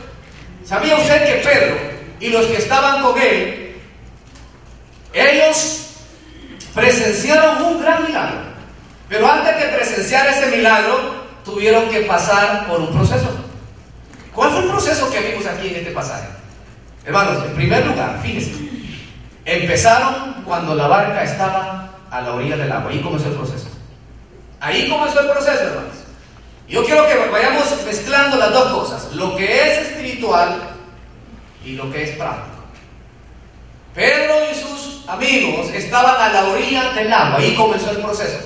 [0.65, 1.77] ¿Sabía usted que Pedro
[2.21, 3.77] y los que estaban con él,
[5.15, 5.87] ellos
[6.75, 8.41] presenciaron un gran milagro?
[9.09, 13.42] Pero antes de presenciar ese milagro, tuvieron que pasar por un proceso.
[14.35, 16.29] ¿Cuál fue el proceso que vimos aquí en este pasaje?
[17.05, 18.53] Hermanos, en primer lugar, fíjense,
[19.45, 22.91] empezaron cuando la barca estaba a la orilla del agua.
[22.91, 23.69] Ahí comenzó el proceso.
[24.61, 25.97] Ahí comenzó el proceso, hermanos.
[26.69, 30.71] Yo quiero que vayamos mezclando las dos cosas, lo que es espiritual
[31.65, 32.63] y lo que es práctico.
[33.95, 38.39] Pedro y sus amigos estaban a la orilla del agua, ahí comenzó el proceso.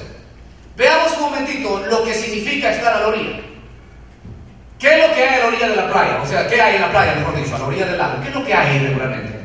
[0.77, 3.46] Veamos un momentito lo que significa estar a la orilla.
[4.79, 6.21] ¿Qué es lo que hay a la orilla de la playa?
[6.23, 8.21] O sea, ¿qué hay en la playa, mejor dicho, a la orilla del lago?
[8.23, 9.41] ¿Qué es lo que hay regularmente?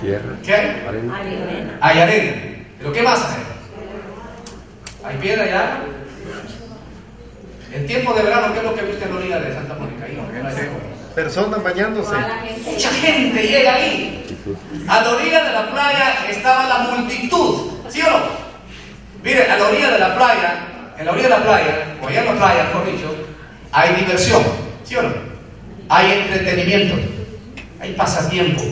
[0.00, 0.36] Tierra.
[0.44, 0.84] ¿Qué hay?
[0.88, 1.78] Arena.
[1.80, 2.32] Hay arena.
[2.78, 5.10] ¿Pero qué más hay?
[5.10, 5.78] ¿Hay piedra y agua?
[7.72, 10.04] En tiempo de verano, ¿qué es lo que viste en la orilla de Santa Mónica?
[10.04, 10.32] Ahí, ¿no?
[10.32, 10.54] ¿Qué no hay?
[11.14, 12.14] Personas bañándose.
[12.64, 14.38] Mucha gente llega ahí.
[14.86, 18.18] A la orilla de la playa estaba la multitud, ¿sí o no?
[19.24, 20.54] Mire, a la orilla de la playa,
[20.98, 23.16] en la orilla de la playa, o allá en la playa, mejor dicho,
[23.72, 24.42] hay diversión,
[24.84, 25.14] ¿sí o no?
[25.88, 26.94] Hay entretenimiento,
[27.80, 28.62] hay pasatiempo.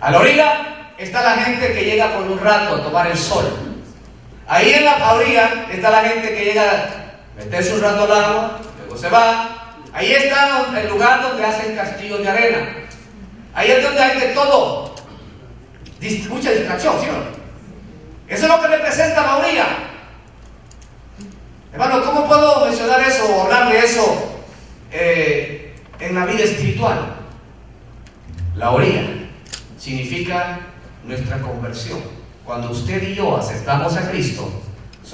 [0.00, 3.44] A la orilla está la gente que llega por un rato a tomar el sol.
[4.46, 8.60] Ahí en la orilla está la gente que llega a meterse un rato al agua,
[8.78, 9.74] luego se va.
[9.92, 12.76] Ahí está el lugar donde hacen castillos de arena.
[13.54, 14.94] Ahí es donde hay de todo.
[16.28, 17.40] Mucha distracción, ¿sí o no?
[18.28, 19.66] Eso es lo que representa la orilla.
[21.72, 24.39] Hermano, ¿cómo puedo mencionar eso o hablar de eso
[24.92, 27.16] eh, en la vida espiritual?
[28.56, 29.02] La orilla
[29.78, 30.60] significa
[31.04, 32.00] nuestra conversión.
[32.44, 34.50] Cuando usted y yo aceptamos a Cristo,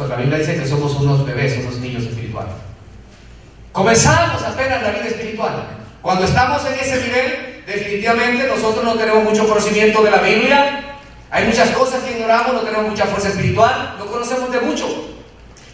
[0.04, 2.52] la Biblia dice que somos unos bebés, unos niños espirituales.
[3.72, 5.68] Comenzamos apenas la vida espiritual.
[6.02, 10.98] Cuando estamos en ese nivel, definitivamente nosotros no tenemos mucho conocimiento de la Biblia.
[11.30, 14.86] Hay muchas cosas que ignoramos, no tenemos mucha fuerza espiritual, no conocemos de mucho.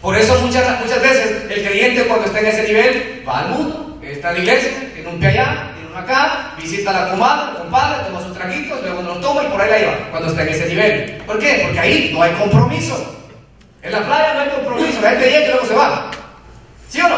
[0.01, 3.82] Por eso muchas, muchas veces el creyente cuando está en ese nivel va al mundo,
[4.23, 7.57] está en la iglesia, tiene un pie allá, tiene uno acá, visita a la comadre,
[7.57, 10.47] compadre, toma sus traguitos, luego los toma y por ahí la lleva, cuando está en
[10.47, 11.21] ese nivel.
[11.27, 11.59] ¿Por qué?
[11.65, 13.17] Porque ahí no hay compromiso.
[13.81, 16.09] En la playa no hay compromiso, la gente llega y luego se va.
[16.87, 17.17] ¿Sí o no?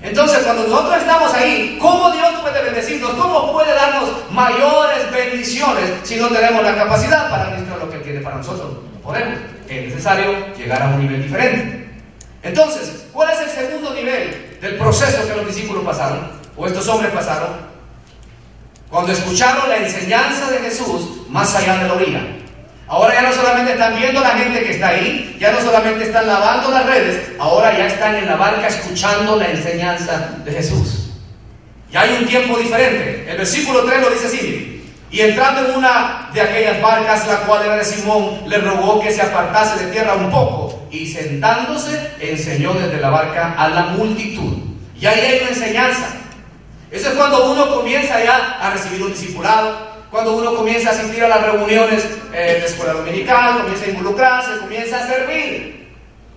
[0.00, 3.10] Entonces, cuando nosotros estamos ahí, ¿cómo Dios puede bendecirnos?
[3.14, 8.02] ¿Cómo puede darnos mayores bendiciones si no tenemos la capacidad para administrar lo que Él
[8.04, 8.74] tiene para nosotros?
[8.94, 9.40] No podemos.
[9.68, 11.90] Es necesario llegar a un nivel diferente.
[12.44, 16.30] Entonces, ¿cuál es el segundo nivel del proceso que los discípulos pasaron?
[16.56, 17.50] O estos hombres pasaron.
[18.88, 22.20] Cuando escucharon la enseñanza de Jesús más allá de la orilla.
[22.86, 26.26] Ahora ya no solamente están viendo la gente que está ahí, ya no solamente están
[26.26, 31.10] lavando las redes, ahora ya están en la barca escuchando la enseñanza de Jesús.
[31.90, 33.30] Ya hay un tiempo diferente.
[33.30, 34.84] El versículo 3 lo dice así.
[35.10, 39.10] Y entrando en una de aquellas barcas, la cual era de Simón, le rogó que
[39.10, 40.71] se apartase de tierra un poco.
[40.92, 44.58] Y sentándose, enseñó desde la barca a la multitud.
[45.00, 46.14] Y ahí hay una enseñanza.
[46.90, 51.24] Eso es cuando uno comienza ya a recibir un discipulado, cuando uno comienza a asistir
[51.24, 55.90] a las reuniones eh, de escuela dominical, comienza a involucrarse, comienza a servir.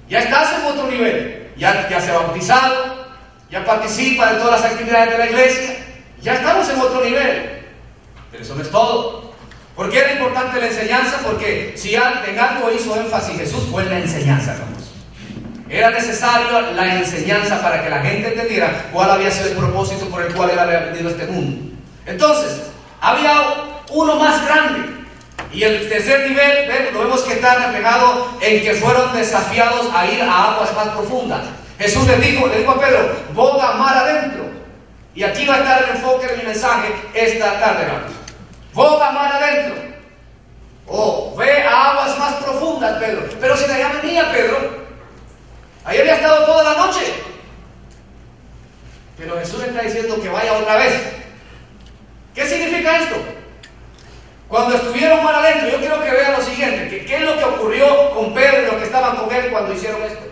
[0.08, 1.52] Ya estás en otro nivel.
[1.58, 3.08] Ya, ya se ha bautizado,
[3.52, 5.76] ya participa en todas las actividades de la iglesia.
[6.22, 7.64] Ya estamos en otro nivel.
[8.32, 9.25] Pero eso no es todo.
[9.76, 11.20] ¿Por qué era importante la enseñanza?
[11.24, 14.92] Porque si en algo hizo énfasis Jesús fue en la enseñanza, hermanos.
[15.70, 20.22] Era necesario la enseñanza para que la gente entendiera cuál había sido el propósito por
[20.22, 21.76] el cual él había venido a este mundo.
[22.06, 22.62] Entonces,
[23.02, 23.34] había
[23.90, 24.96] uno más grande.
[25.52, 30.22] Y el tercer nivel, lo vemos que está reflejado en que fueron desafiados a ir
[30.22, 31.42] a aguas más profundas.
[31.80, 34.46] Jesús le dijo, le dijo a Pedro, boga mar adentro.
[35.14, 38.12] Y aquí va a estar el enfoque de mi mensaje esta tarde, hermanos.
[38.76, 39.76] Boga mar adentro.
[40.88, 43.24] O oh, ve a aguas más profundas, Pedro.
[43.40, 44.86] Pero si allá venía Pedro,
[45.86, 47.14] ahí había estado toda la noche.
[49.18, 50.94] Pero Jesús está diciendo que vaya otra vez.
[52.36, 53.16] ¿Qué significa esto?
[54.50, 57.46] Cuando estuvieron mal adentro, yo quiero que vean lo siguiente, que qué es lo que
[57.46, 60.26] ocurrió con Pedro y los que estaban con él cuando hicieron esto.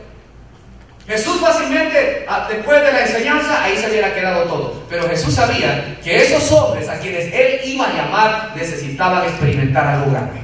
[1.07, 4.83] Jesús fácilmente, ah, después de la enseñanza, ahí se hubiera quedado todo.
[4.89, 7.52] Pero Jesús sabía que esos hombres a quienes él
[7.83, 10.43] a llamar necesitaban experimentar algo grande.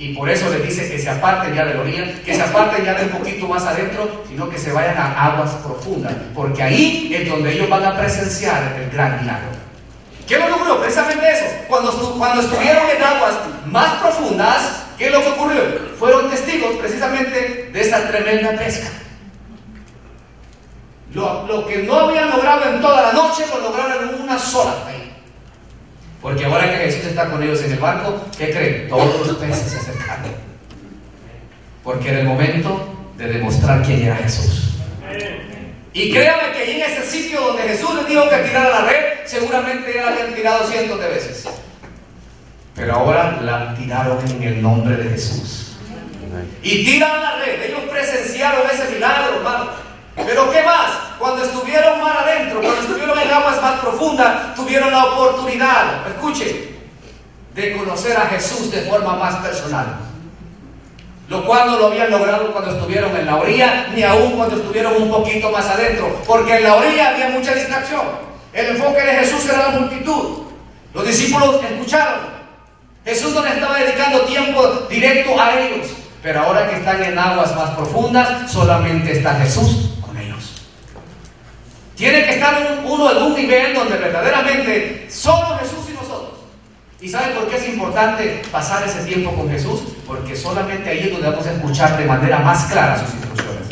[0.00, 2.82] Y por eso le dice que se aparten ya de la orilla, que se aparten
[2.86, 6.14] ya de un poquito más adentro, sino que se vayan a aguas profundas.
[6.34, 9.50] Porque ahí es donde ellos van a presenciar el gran milagro.
[10.26, 10.80] ¿Qué lo logró?
[10.80, 11.44] Precisamente eso.
[11.68, 13.34] Cuando, cuando estuvieron en aguas
[13.66, 15.60] más profundas, ¿qué es lo que ocurrió?
[15.98, 18.88] Fueron testigos precisamente de esa tremenda pesca.
[21.12, 24.72] Lo, lo, que no habían logrado en toda la noche, lo lograron en una sola.
[26.20, 28.88] Porque ahora que Jesús está con ellos en el barco, ¿qué creen?
[28.88, 30.32] Todos los peces se acercaron.
[31.82, 34.74] Porque era el momento de demostrar quién era Jesús.
[35.92, 39.92] Y créame que en ese sitio donde Jesús les dijo que tirara la red, seguramente
[39.94, 41.48] ya la habían tirado cientos de veces.
[42.74, 45.72] Pero ahora la tiraron en el nombre de Jesús.
[46.62, 47.62] Y tiran la red.
[47.62, 49.70] Ellos presenciaron ese milagro, hermano.
[50.26, 50.90] Pero ¿qué más?
[51.18, 56.74] Cuando estuvieron más adentro, cuando estuvieron en aguas más profundas, tuvieron la oportunidad, escuche,
[57.54, 60.10] de conocer a Jesús de forma más personal
[61.30, 65.00] lo cual no lo habían logrado cuando estuvieron en la orilla, ni aún cuando estuvieron
[65.00, 68.02] un poquito más adentro, porque en la orilla había mucha distracción.
[68.52, 70.40] El enfoque de Jesús era la multitud.
[70.92, 72.40] Los discípulos escucharon.
[73.04, 75.86] Jesús no le estaba dedicando tiempo directo a ellos,
[76.20, 79.89] pero ahora que están en aguas más profundas, solamente está Jesús.
[82.00, 85.80] Tiene que estar uno en un nivel donde verdaderamente solo Jesús
[87.02, 89.80] ¿Y saben por qué es importante pasar ese tiempo con Jesús?
[90.06, 93.68] Porque solamente ahí es donde vamos a escuchar de manera más clara sus instrucciones.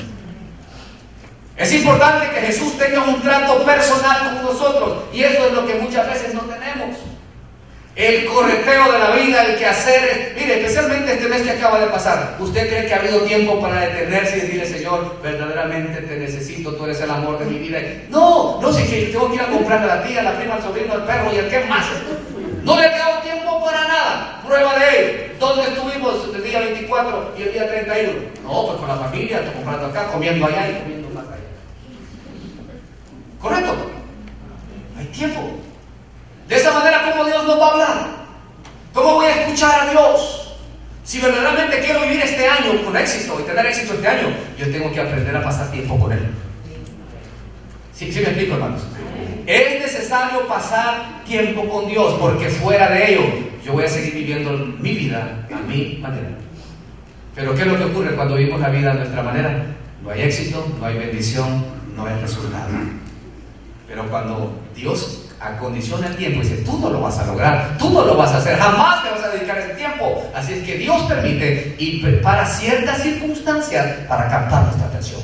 [1.56, 5.74] Es importante que Jesús tenga un trato personal con nosotros y eso es lo que
[5.74, 6.96] muchas veces no tenemos.
[7.98, 11.88] El correteo de la vida, el que hacer, mire, especialmente este mes que acaba de
[11.88, 16.76] pasar, ¿usted cree que ha habido tiempo para detenerse y decirle, Señor, verdaderamente te necesito,
[16.76, 17.80] tú eres el amor de mi vida?
[18.08, 20.54] No, no sé que tengo que ir a comprar a la tía, a la prima,
[20.54, 21.86] al sobrino, al perro y al que más.
[22.62, 24.42] No le ha quedado tiempo para nada.
[24.46, 25.22] Prueba de ello.
[25.40, 28.12] ¿Dónde estuvimos el día 24 y el día 31?
[28.44, 31.42] No, pues con la familia, comprando acá, comiendo allá y comiendo más allá.
[33.40, 33.74] ¿Correcto?
[34.96, 35.67] Hay tiempo.
[36.48, 38.06] De esa manera, ¿cómo Dios nos va a hablar?
[38.94, 40.56] ¿Cómo voy a escuchar a Dios?
[41.04, 44.90] Si verdaderamente quiero vivir este año con éxito y tener éxito este año, yo tengo
[44.90, 46.26] que aprender a pasar tiempo con Él.
[47.92, 48.82] ¿Sí, sí me explico, hermanos?
[49.46, 53.22] Es necesario pasar tiempo con Dios porque fuera de ello
[53.64, 56.28] yo voy a seguir viviendo mi vida a mi manera.
[57.34, 59.66] Pero ¿qué es lo que ocurre cuando vivimos la vida a nuestra manera?
[60.02, 62.68] No hay éxito, no hay bendición, no hay resultado.
[63.86, 67.90] Pero cuando Dios acondiciona el tiempo y dice, tú no lo vas a lograr, tú
[67.90, 70.24] no lo vas a hacer, jamás te vas a dedicar ese tiempo.
[70.34, 75.20] Así es que Dios permite y prepara ciertas circunstancias para captar nuestra atención.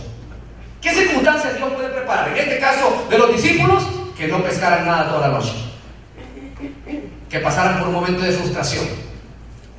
[0.81, 2.29] ¿Qué circunstancias Dios puede preparar?
[2.29, 3.85] En este caso de los discípulos,
[4.17, 5.55] que no pescaran nada toda la noche.
[7.29, 8.85] Que pasaran por un momento de frustración.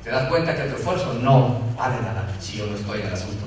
[0.02, 3.14] ¿Te das cuenta que tu esfuerzo no vale nada si yo no estoy en el
[3.14, 3.44] asunto?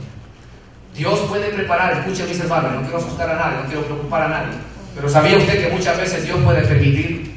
[0.93, 4.27] Dios puede preparar, escuche mis hermanos, no quiero asustar a nadie, no quiero preocupar a
[4.27, 4.57] nadie.
[4.99, 7.33] Pero ¿sabía usted que muchas veces Dios puede permitir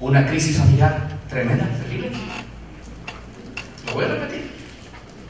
[0.00, 2.10] una crisis familiar tremenda, terrible?
[3.86, 4.50] Lo voy a repetir.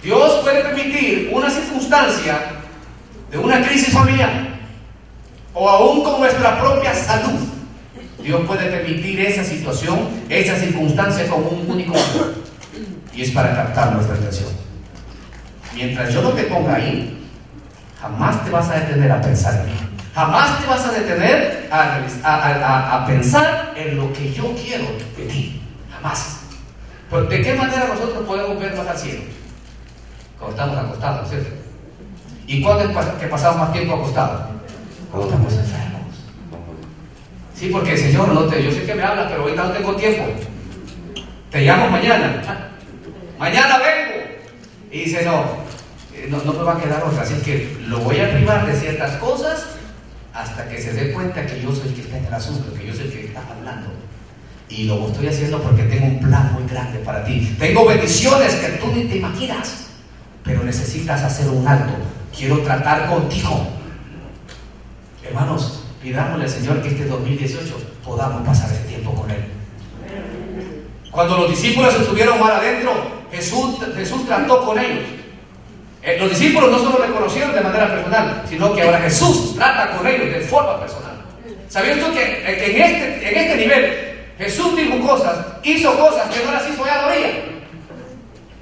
[0.04, 2.38] Dios puede permitir una circunstancia
[3.28, 4.30] de una crisis familiar
[5.52, 7.40] o aún con nuestra propia salud.
[8.22, 11.94] Dios puede permitir esa situación, esa circunstancia como un único
[13.12, 14.48] y es para captar nuestra atención.
[15.74, 17.26] Mientras yo no te ponga ahí,
[18.00, 19.91] jamás te vas a detener a pensar en mí.
[20.14, 24.84] Jamás te vas a detener a, pensar en lo que yo quiero
[25.16, 25.62] de ti.
[25.90, 26.40] Jamás.
[27.30, 29.22] ¿De qué manera nosotros podemos vernos al cielo?
[30.38, 31.50] Cuando estamos acostados, ¿cierto?
[32.46, 34.42] ¿Y cuándo es que pasamos más tiempo acostados?
[35.10, 36.00] Cuando estamos enfermos.
[37.54, 40.24] Sí, porque Señor, no te, yo sé que me hablas, pero ahorita no tengo tiempo.
[41.50, 42.42] Te llamo mañana.
[43.38, 44.24] Mañana vengo.
[44.90, 45.44] Y dice, no,
[46.14, 47.22] eh, no, no me va a quedar otra.
[47.22, 49.72] Así que lo voy a privar de ciertas cosas
[50.34, 52.86] hasta que se dé cuenta que yo soy el que está en el asunto, que
[52.86, 53.88] yo soy el que está hablando.
[54.68, 57.54] Y lo estoy haciendo porque tengo un plan muy grande para ti.
[57.58, 59.88] Tengo bendiciones que tú ni te imaginas,
[60.42, 61.92] pero necesitas hacer un alto.
[62.34, 63.66] Quiero tratar contigo.
[65.22, 69.44] Hermanos, pidámosle al Señor que este 2018 podamos pasar ese tiempo con Él.
[71.10, 72.92] Cuando los discípulos estuvieron mal adentro,
[73.30, 75.04] Jesús, Jesús trató con ellos.
[76.02, 79.96] Eh, los discípulos no solo le conocieron de manera personal, sino que ahora Jesús trata
[79.96, 81.12] con ellos de forma personal.
[81.68, 86.44] ¿Sabías tú que, eh, en, este, en este nivel Jesús dijo cosas, hizo cosas que
[86.44, 87.28] no las hizo allá a la orilla?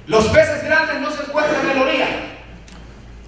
[0.05, 2.07] Los peces grandes no se encuentran en la orilla,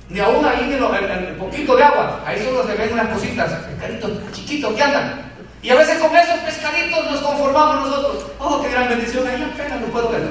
[0.10, 2.22] ni aún ahí en, el poquito de agua.
[2.26, 5.34] Ahí solo se ven unas cositas, pescaditos chiquitos que andan.
[5.64, 8.26] Y a veces con esos pescaditos nos conformamos nosotros.
[8.38, 10.30] Oh, qué gran bendición, ahí apenas lo puedo ver.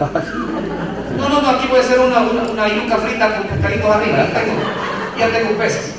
[1.22, 4.18] No, no, no, aquí puede ser una, una, yuca frita con pescaditos arriba.
[4.18, 4.54] Ya tengo,
[5.16, 5.94] ya tengo peces.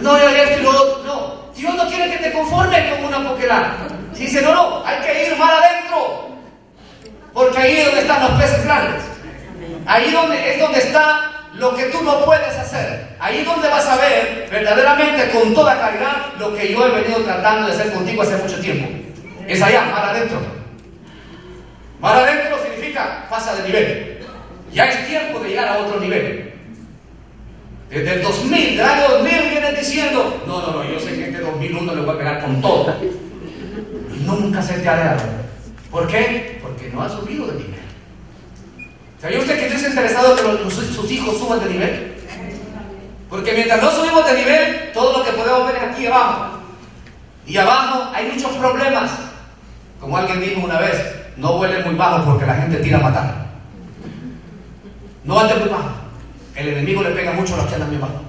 [0.00, 1.02] No, ya, esto y lo otro.
[1.04, 3.76] No, Dios no quiere que te conformes con una poquera.
[4.12, 6.28] Si dice, no, no, hay que ir más adentro.
[7.32, 9.02] Porque ahí es donde están los peces grandes.
[9.84, 13.16] Ahí es donde está lo que tú no puedes hacer.
[13.18, 17.18] Ahí es donde vas a ver verdaderamente con toda claridad lo que yo he venido
[17.22, 18.88] tratando de hacer contigo hace mucho tiempo.
[19.48, 20.38] Es allá, más adentro.
[22.00, 22.63] Más adentro
[22.94, 24.18] pasa de nivel.
[24.72, 26.52] Ya es tiempo de llegar a otro nivel.
[27.90, 31.38] Desde el 2000, del año 2000 vienen diciendo, no, no, no, yo sé que este
[31.38, 32.96] 2001 le voy a pegar con todo.
[33.02, 35.22] Y nunca se te ha dado.
[35.90, 36.58] ¿Por qué?
[36.60, 37.74] Porque no ha subido de nivel.
[39.20, 42.14] ¿Sabía usted que Dios está interesado que sus hijos suban de nivel?
[43.30, 46.58] Porque mientras no subimos de nivel, todo lo que podemos ver es aquí abajo.
[47.46, 49.10] Y abajo hay muchos problemas.
[50.00, 53.46] Como alguien dijo una vez, no vuele muy bajo porque la gente tira a matar.
[55.24, 55.90] No ande muy bajo.
[56.54, 58.20] El enemigo le pega mucho a los que andan muy bajo.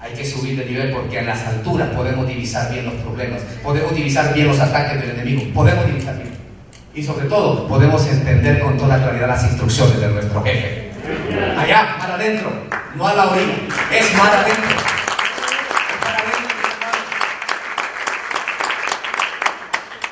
[0.00, 3.94] Hay que subir de nivel porque en las alturas podemos divisar bien los problemas, podemos
[3.94, 6.30] divisar bien los ataques del enemigo, podemos divisar bien.
[6.94, 10.90] Y sobre todo, podemos entender con toda claridad las instrucciones de nuestro jefe.
[11.56, 12.50] Allá, para adentro,
[12.96, 13.54] no a la orilla,
[13.92, 14.76] es más adentro.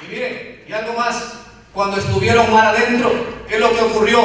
[0.03, 1.38] Y miren, y algo más,
[1.79, 3.09] cuando estuvieron mal adentro,
[3.49, 4.19] ¿qué es lo que ocurrió?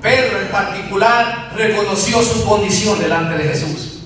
[0.00, 4.04] Pedro en particular reconoció su condición delante de Jesús.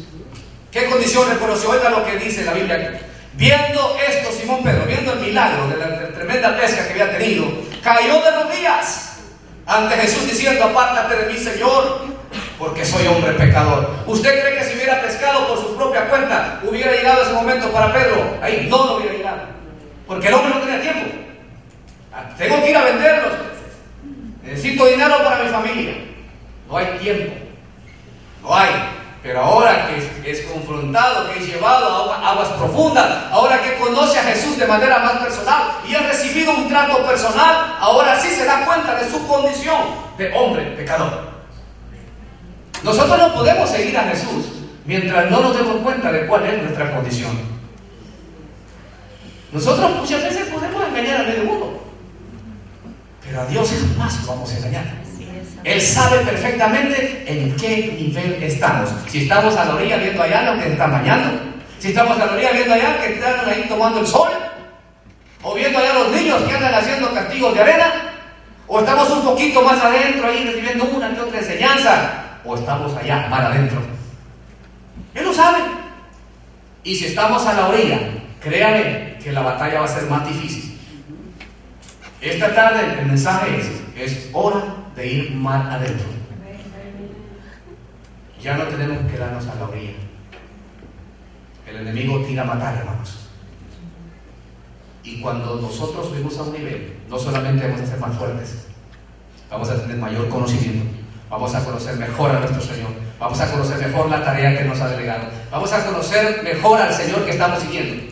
[0.73, 1.69] ¿Qué condición reconoció?
[1.73, 2.99] Oiga lo que dice la Biblia
[3.35, 7.45] Viendo esto, Simón Pedro, viendo el milagro de la tremenda pesca que había tenido,
[7.83, 9.19] cayó de rodillas
[9.67, 12.01] ante Jesús diciendo, apártate de mí, Señor,
[12.59, 13.91] porque soy hombre pecador.
[14.07, 17.93] ¿Usted cree que si hubiera pescado por su propia cuenta, hubiera llegado ese momento para
[17.93, 18.39] Pedro?
[18.41, 19.43] Ahí no lo hubiera llegado,
[20.07, 21.16] porque el hombre no tenía tiempo.
[22.39, 23.33] Tengo que ir a venderlos.
[24.43, 25.95] Necesito dinero para mi familia.
[26.69, 27.35] No hay tiempo.
[28.43, 28.71] No hay.
[29.23, 34.23] Pero ahora que es, confrontado, que es llevado a aguas profundas, ahora que conoce a
[34.23, 38.65] Jesús de manera más personal y ha recibido un trato personal, ahora sí se da
[38.65, 39.81] cuenta de su condición
[40.17, 41.27] de hombre pecador.
[42.85, 44.47] Nosotros no podemos seguir a Jesús
[44.85, 47.33] mientras no nos demos cuenta de cuál es nuestra condición.
[49.51, 51.86] Nosotros muchas veces podemos engañar a medio mundo.
[53.27, 54.85] Pero a Dios jamás lo vamos a engañar.
[55.65, 58.89] Él sabe perfectamente en qué nivel estamos.
[59.09, 61.41] Si estamos a la orilla viendo allá lo que están bañando.
[61.81, 64.29] Si estamos a la orilla viendo allá que están ahí tomando el sol.
[65.43, 68.13] O viendo allá los niños que andan haciendo castigos de arena.
[68.69, 72.39] O estamos un poquito más adentro ahí recibiendo una que otra enseñanza.
[72.45, 73.81] O estamos allá, más adentro.
[75.15, 75.59] Él lo sabe.
[76.85, 77.99] Y si estamos a la orilla,
[78.41, 80.76] créame que la batalla va a ser más difícil.
[82.21, 84.63] Esta tarde el mensaje es, es hora
[84.95, 86.07] de ir más adentro.
[88.43, 89.93] Ya no tenemos que quedarnos a la orilla.
[91.67, 93.29] El enemigo tira a matar, hermanos.
[95.03, 98.67] Y cuando nosotros subimos a un nivel, no solamente vamos a ser más fuertes,
[99.51, 100.85] vamos a tener mayor conocimiento,
[101.31, 104.81] vamos a conocer mejor a nuestro Señor, vamos a conocer mejor la tarea que nos
[104.81, 108.03] ha delegado, vamos a conocer mejor al Señor que estamos siguiendo.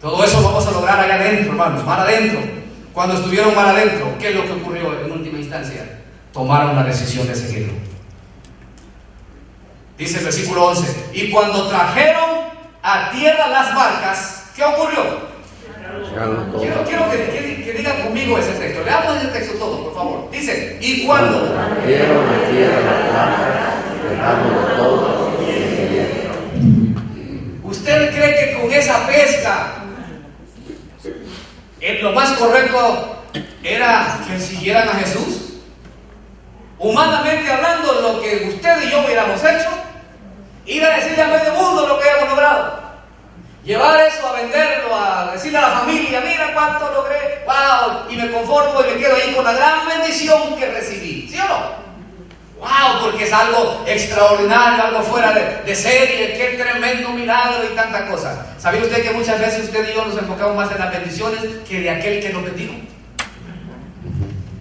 [0.00, 2.61] Todo eso vamos a lograr allá adentro, hermanos, mal adentro.
[2.92, 6.00] Cuando estuvieron mal adentro, ¿qué es lo que ocurrió en última instancia?
[6.32, 7.72] Tomaron la decisión de seguirlo.
[9.96, 12.30] Dice el versículo 11, y cuando trajeron
[12.82, 15.32] a tierra las barcas, ¿qué ocurrió?
[16.58, 18.84] Quiero, quiero que, que, digan conmigo ese texto.
[18.84, 20.30] Leamos ese texto todo, por favor.
[20.30, 21.52] Dice, ¿y cuando?
[21.52, 23.74] Trajeron a tierra las barcas,
[24.10, 25.32] dejándolo todo
[27.62, 29.81] ¿Usted cree que con esa pesca
[32.00, 33.22] lo más correcto
[33.62, 35.54] era que siguieran a Jesús?
[36.78, 39.68] Humanamente hablando, lo que usted y yo hubiéramos hecho,
[40.66, 42.82] ir a decirle a medio mundo lo que hemos logrado.
[43.64, 48.30] Llevar eso a venderlo, a decirle a la familia, mira cuánto logré, wow, y me
[48.32, 51.28] conformo y me quedo ahí con la gran bendición que recibí.
[51.28, 51.81] ¿Sí o no?
[52.62, 58.54] Wow, porque es algo extraordinario, algo fuera de, serie, qué tremendo milagro y tanta cosa.
[58.56, 61.80] ¿Sabía usted que muchas veces usted y yo nos enfocamos más en las bendiciones que
[61.80, 62.74] de aquel que nos bendijo?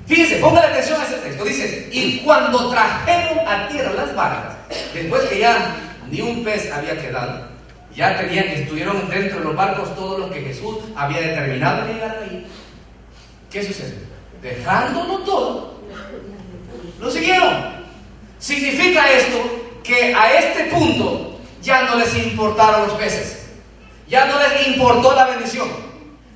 [0.08, 1.44] Fíjense, póngale atención a ese texto.
[1.46, 4.56] Dice, y cuando trajeron a tierra las barcas,
[4.96, 5.76] después que ya
[6.10, 7.50] ni un pez había quedado,
[7.96, 12.48] ya tenían, estuvieron dentro de los barcos todos los que Jesús había determinado llegar ahí.
[13.52, 13.94] ¿Qué sucede?
[14.42, 15.82] Dejándolo todo,
[17.00, 17.71] lo siguieron.
[18.42, 19.38] Significa esto
[19.84, 23.46] que a este punto ya no les importaron los peces,
[24.08, 25.70] ya no les importó la bendición,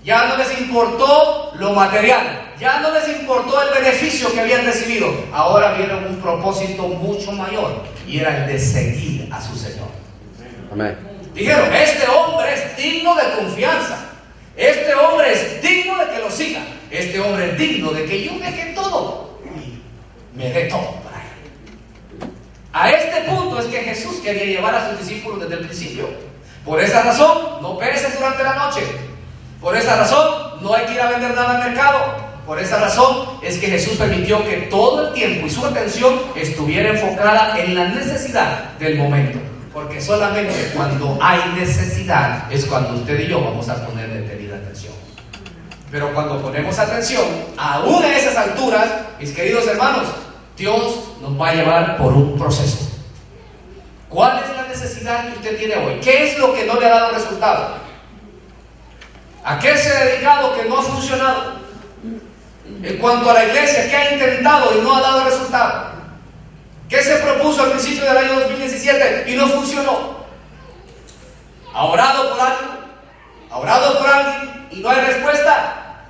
[0.04, 5.12] ya no les importó lo material, ya no les importó el beneficio que habían recibido.
[5.34, 9.88] Ahora vieron un propósito mucho mayor y era el de seguir a su Señor.
[10.72, 10.96] Amén.
[11.34, 14.12] Dijeron, este hombre es digno de confianza.
[14.56, 16.62] Este hombre es digno de que lo siga.
[16.92, 21.05] Este hombre es digno de que yo deje todo y me dé todo.
[22.78, 26.10] A este punto es que Jesús quería llevar a sus discípulos desde el principio.
[26.66, 28.82] Por esa razón, no pereces durante la noche.
[29.62, 32.00] Por esa razón, no hay que ir a vender nada al mercado.
[32.46, 36.90] Por esa razón es que Jesús permitió que todo el tiempo y su atención estuviera
[36.90, 39.40] enfocada en la necesidad del momento.
[39.72, 44.94] Porque solamente cuando hay necesidad es cuando usted y yo vamos a poner detenida atención.
[45.90, 47.24] Pero cuando ponemos atención,
[47.56, 50.08] aún a esas alturas, mis queridos hermanos,
[50.58, 52.90] Dios nos va a llevar por un proceso.
[54.10, 56.00] ¿Cuál es la necesidad que usted tiene hoy?
[56.02, 57.76] ¿Qué es lo que no le ha dado resultado?
[59.44, 61.56] ¿A qué se ha dedicado que no ha funcionado?
[62.82, 65.96] En cuanto a la iglesia, ¿qué ha intentado y no ha dado resultado?
[66.88, 70.26] ¿Qué se propuso al principio del año 2017 y no funcionó?
[71.74, 72.74] ¿Ha orado por algo?
[73.52, 76.06] ¿Ha orado por alguien y no hay respuesta?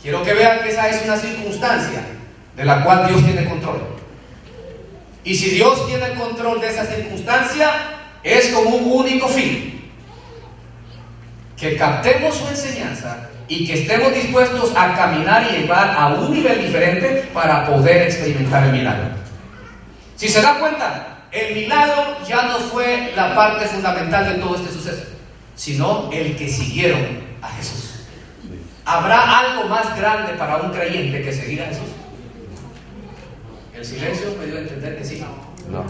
[0.00, 2.02] Quiero que vean que esa es una circunstancia
[2.56, 3.80] de la cual Dios tiene control.
[5.24, 7.70] Y si Dios tiene el control de esa circunstancia,
[8.22, 9.90] es con un único fin.
[11.56, 16.66] Que captemos su enseñanza y que estemos dispuestos a caminar y llevar a un nivel
[16.66, 19.10] diferente para poder experimentar el milagro.
[20.16, 24.72] Si se da cuenta, el milagro ya no fue la parte fundamental de todo este
[24.72, 25.04] suceso,
[25.54, 28.06] sino el que siguieron a Jesús.
[28.84, 32.01] ¿Habrá algo más grande para un creyente que seguir a Jesús?
[33.82, 35.24] El silencio me dio a entender que sí.
[35.68, 35.84] No.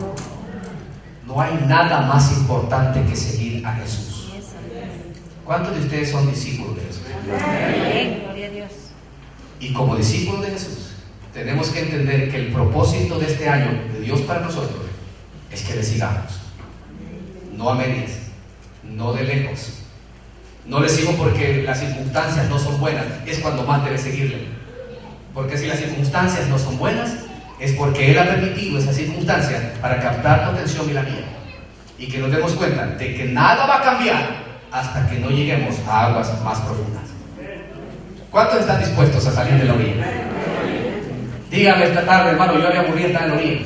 [1.27, 4.33] No hay nada más importante que seguir a Jesús.
[5.45, 7.03] ¿Cuántos de ustedes son discípulos de Jesús?
[7.27, 8.73] Gloria a Dios.
[9.61, 10.93] Y como discípulos de Jesús,
[11.35, 14.87] tenemos que entender que el propósito de este año de Dios para nosotros
[15.51, 16.41] es que le sigamos.
[17.55, 18.13] No a medias,
[18.85, 19.81] no de lejos.
[20.65, 24.47] No le sigo porque las circunstancias no son buenas, es cuando más debe seguirle.
[25.35, 27.22] Porque si las circunstancias no son buenas,
[27.63, 31.25] es porque Él ha permitido esa circunstancia para captar tu atención y la mía.
[31.97, 34.31] Y que nos demos cuenta de que nada va a cambiar
[34.73, 37.05] hasta que no lleguemos a aguas más profundas.
[38.33, 40.07] ¿Cuántos están dispuestos a salir de la orilla?
[41.51, 43.61] Dígame esta tarde, hermano, yo me aburrí estar en la orilla.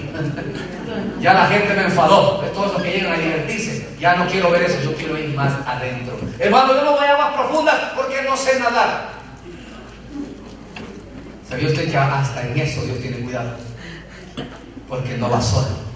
[1.21, 3.89] ya la gente me enfadó de todos los que llegan a divertirse.
[3.99, 6.19] Ya no quiero ver eso, yo quiero ir más adentro.
[6.39, 9.17] Hermano, yo no voy a aguas profundas porque no sé nadar.
[11.49, 13.57] ¿Sabía usted que hasta en eso Dios tiene cuidado?
[14.89, 15.87] Porque no va solo.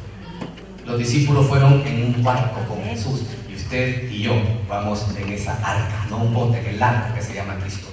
[0.87, 4.35] Los discípulos fueron en un barco con Jesús y usted y yo
[4.69, 7.89] vamos en esa arca, no un bote, en el arca que se llama Cristo.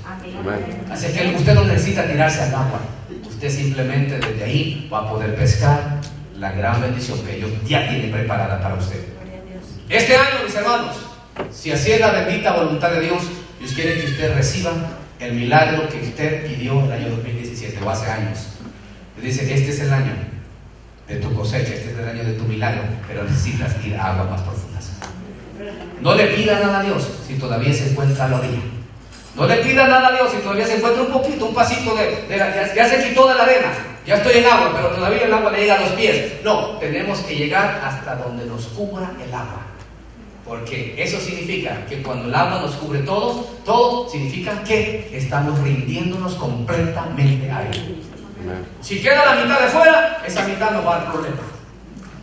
[0.91, 2.79] Así que usted no necesita tirarse al agua
[3.37, 6.01] usted simplemente desde ahí va a poder pescar
[6.39, 8.99] la gran bendición que ellos ya tienen preparada para usted.
[9.87, 10.95] Este año, mis hermanos,
[11.51, 13.21] si así es la bendita voluntad de Dios,
[13.59, 14.71] Dios quiere que usted reciba
[15.19, 18.39] el milagro que usted pidió el año 2017 o hace años.
[19.21, 20.13] dice, este es el año
[21.07, 24.29] de tu cosecha, este es el año de tu milagro, pero necesitas ir a aguas
[24.29, 24.91] más profundas.
[26.01, 28.61] No le pida nada a Dios si todavía se encuentra la orilla.
[29.35, 32.37] No le pida nada a Dios si todavía se encuentra un poquito, un pasito de,
[32.37, 33.71] la, ya, se quitó la arena.
[34.05, 36.33] Ya estoy en agua, pero todavía el agua le llega a los pies.
[36.43, 39.61] No, tenemos que llegar hasta donde nos cubra el agua.
[40.45, 46.35] Porque eso significa que cuando el agua nos cubre todo, todo significa que estamos rindiéndonos
[46.35, 48.01] completamente a Él.
[48.81, 51.37] Si queda la mitad de fuera, esa mitad no va a dar problema.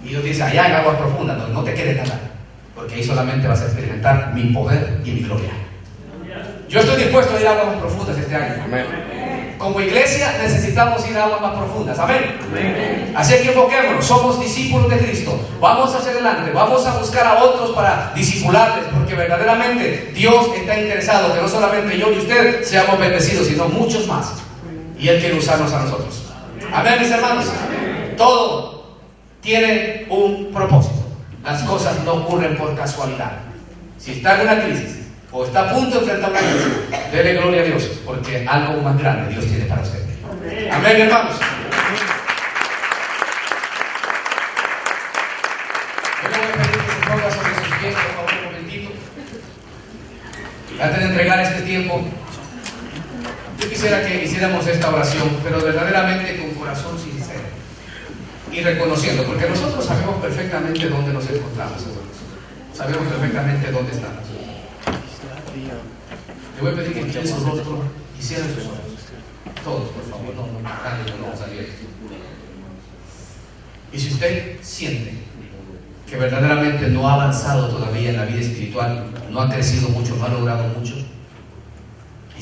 [0.04, 2.20] Y Dios dice, allá en aguas profundas, no, no te quedes nada.
[2.74, 5.50] Porque ahí solamente vas a experimentar mi poder y mi gloria.
[6.68, 8.64] Yo estoy dispuesto a ir a aguas más profundas este año.
[9.58, 11.98] Como iglesia necesitamos ir a aguas más profundas.
[11.98, 13.12] Amén.
[13.14, 14.04] Así que enfoquémonos.
[14.04, 15.40] Somos discípulos de Cristo.
[15.60, 16.50] Vamos hacia adelante.
[16.52, 18.84] Vamos a buscar a otros para discipularles.
[18.92, 24.06] Porque verdaderamente Dios está interesado que no solamente yo y usted seamos bendecidos, sino muchos
[24.06, 24.43] más.
[24.98, 26.32] Y Él quiere usarnos a nosotros.
[26.72, 27.46] Amén, mis hermanos.
[28.16, 28.96] Todo
[29.40, 31.04] tiene un propósito.
[31.42, 33.32] Las cosas no ocurren por casualidad.
[33.98, 34.98] Si está en una crisis
[35.30, 38.98] o está a punto de enfrentar una crisis, dele gloria a Dios, porque algo más
[38.98, 40.02] grande Dios tiene para usted.
[40.70, 41.34] Amén, hermanos.
[50.78, 52.02] Yo de entregar este tiempo,
[53.68, 57.42] quisiera que hiciéramos esta oración, pero verdaderamente con corazón sincero
[58.52, 61.82] y reconociendo, porque nosotros sabemos perfectamente dónde nos encontramos.
[62.72, 64.22] Sabemos perfectamente dónde estamos.
[66.56, 67.82] Le voy a pedir que incline su rostro
[68.18, 68.78] y cierren sus ojos.
[69.64, 71.74] Todos, por favor, no, no, nadie con ojos abiertos.
[73.92, 75.14] Y si usted siente
[76.08, 80.24] que verdaderamente no ha avanzado todavía en la vida espiritual, no ha crecido mucho, no
[80.24, 81.03] ha logrado mucho,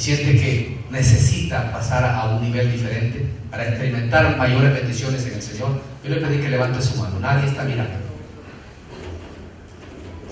[0.02, 5.80] siente que necesita pasar a un nivel diferente para experimentar mayores bendiciones en el Señor,
[6.02, 7.20] yo le pedí que levante su mano.
[7.20, 7.94] Nadie está mirando.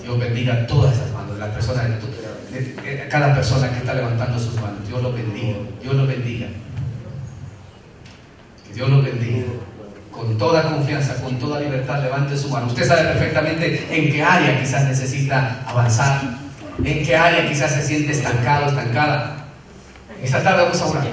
[0.03, 1.85] Dios bendiga todas esas manos las personas,
[2.51, 4.85] de cada persona que está levantando sus manos.
[4.87, 5.57] Dios lo bendiga.
[5.81, 6.47] Dios lo bendiga.
[8.67, 9.45] Que Dios lo bendiga.
[10.11, 12.67] Con toda confianza, con toda libertad, levante su mano.
[12.67, 16.21] Usted sabe perfectamente en qué área quizás necesita avanzar,
[16.83, 19.40] en qué área quizás se siente estancado, estancada.
[20.23, 21.07] Esta tarde vamos a orar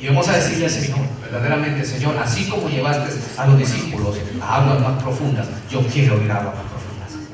[0.00, 4.56] y vamos a decirle al Señor, verdaderamente, Señor, así como llevaste a los discípulos a
[4.62, 7.28] aguas más profundas, yo quiero ir a aguas más profundas.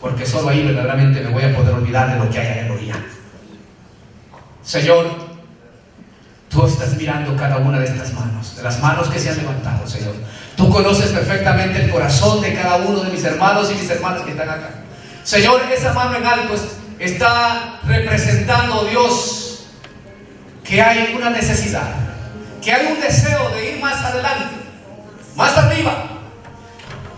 [0.00, 2.70] Porque solo ahí verdaderamente me voy a poder olvidar de lo que hay allá en
[2.70, 2.94] orilla.
[4.64, 5.06] Señor,
[6.48, 9.86] tú estás mirando cada una de estas manos, de las manos que se han levantado,
[9.86, 10.14] Señor.
[10.56, 14.30] Tú conoces perfectamente el corazón de cada uno de mis hermanos y mis hermanas que
[14.30, 14.70] están acá.
[15.22, 19.45] Señor, esa mano en alto es- está representando, Dios,
[20.66, 21.94] que hay una necesidad,
[22.62, 24.56] que hay un deseo de ir más adelante,
[25.36, 26.04] más arriba,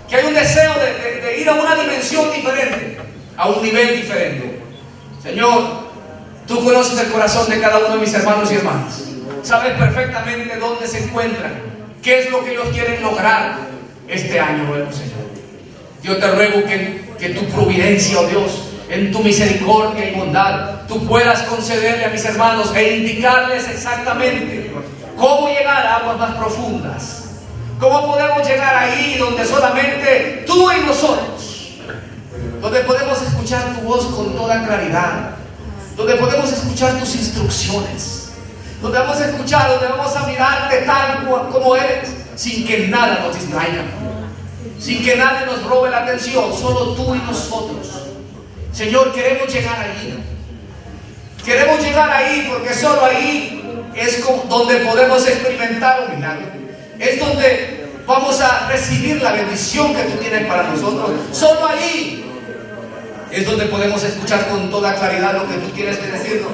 [0.09, 2.99] que hay un deseo de, ir a una dimensión diferente,
[3.36, 4.61] a un nivel diferente.
[5.22, 5.88] Señor,
[6.46, 9.05] tú conoces el corazón de cada uno de mis hermanos y hermanas.
[9.42, 11.55] Sabes perfectamente dónde se encuentran,
[12.03, 13.57] qué es lo que ellos quieren lograr
[14.09, 15.18] este año nuevo, Señor.
[16.03, 21.07] Yo te ruego que, que tu providencia, oh Dios, en tu misericordia y bondad, tú
[21.07, 24.72] puedas concederle a mis hermanos e indicarles exactamente
[25.16, 27.24] cómo llegar a aguas más profundas.
[27.78, 31.74] ¿Cómo podemos llegar ahí donde solamente tú y nosotros,
[32.61, 35.30] donde podemos escuchar tu voz con toda claridad,
[35.97, 38.30] donde podemos escuchar tus instrucciones,
[38.82, 43.36] donde vamos a escuchar, donde vamos a mirarte tal como eres, sin que nada nos
[43.36, 43.84] distraiga,
[44.80, 48.07] sin que nadie nos robe la atención, solo tú y nosotros.
[48.78, 50.14] Señor, queremos llegar allí.
[51.44, 53.60] Queremos llegar ahí porque solo ahí
[53.96, 56.46] es donde podemos experimentar un milagro.
[57.00, 61.10] Es donde vamos a recibir la bendición que tú tienes para nosotros.
[61.32, 62.24] Solo allí
[63.32, 66.52] es donde podemos escuchar con toda claridad lo que tú tienes que decirnos.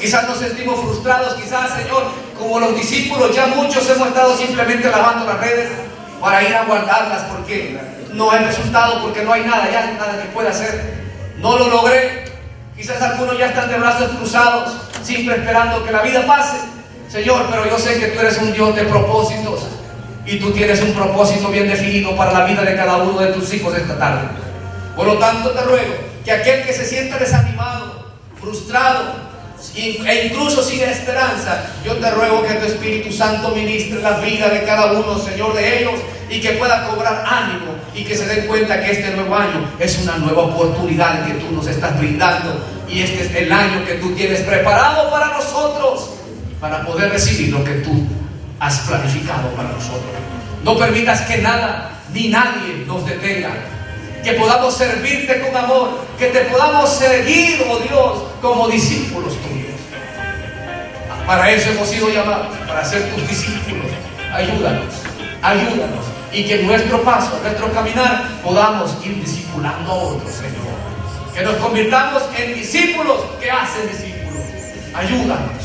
[0.00, 2.04] Quizás nos sentimos frustrados, quizás, Señor,
[2.38, 5.70] como los discípulos, ya muchos hemos estado simplemente lavando las redes
[6.20, 7.76] para ir a guardarlas porque
[8.12, 11.03] no hay resultado, porque no hay nada, ya nada que pueda hacer.
[11.38, 12.24] No lo logré.
[12.76, 14.72] Quizás algunos ya están de brazos cruzados,
[15.02, 16.56] siempre esperando que la vida pase.
[17.08, 19.60] Señor, pero yo sé que tú eres un Dios de propósitos
[20.26, 23.52] y tú tienes un propósito bien definido para la vida de cada uno de tus
[23.54, 24.28] hijos esta tarde.
[24.96, 28.06] Por lo tanto, te ruego que aquel que se sienta desanimado,
[28.40, 29.24] frustrado
[29.76, 34.64] e incluso sin esperanza, yo te ruego que tu Espíritu Santo ministre la vida de
[34.64, 35.94] cada uno, Señor, de ellos
[36.34, 39.98] y que pueda cobrar ánimo y que se den cuenta que este nuevo año es
[40.02, 44.12] una nueva oportunidad que tú nos estás brindando y este es el año que tú
[44.16, 46.10] tienes preparado para nosotros
[46.60, 48.04] para poder recibir lo que tú
[48.58, 50.10] has planificado para nosotros.
[50.64, 53.50] No permitas que nada ni nadie nos detenga.
[54.24, 56.00] Que podamos servirte con amor.
[56.18, 59.74] Que te podamos seguir, oh Dios, como discípulos tuyos.
[61.26, 63.86] Para eso hemos sido llamados, para ser tus discípulos.
[64.32, 64.94] Ayúdanos,
[65.42, 66.13] ayúdanos.
[66.34, 70.74] Y que nuestro paso, nuestro caminar, podamos ir discipulando a otros, Señor.
[71.32, 74.42] Que nos convirtamos en discípulos que hacen discípulos.
[74.92, 75.62] Ayúdanos.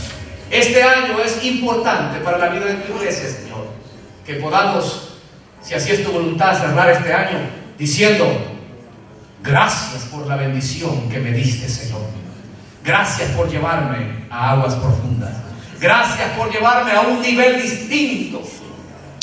[0.51, 3.67] Este año es importante para la vida de tu iglesia, Señor.
[4.23, 5.15] Que podamos,
[5.63, 7.39] si así es tu voluntad, cerrar este año
[7.77, 8.31] diciendo,
[9.41, 12.01] gracias por la bendición que me diste, Señor.
[12.83, 15.33] Gracias por llevarme a aguas profundas.
[15.79, 18.43] Gracias por llevarme a un nivel distinto,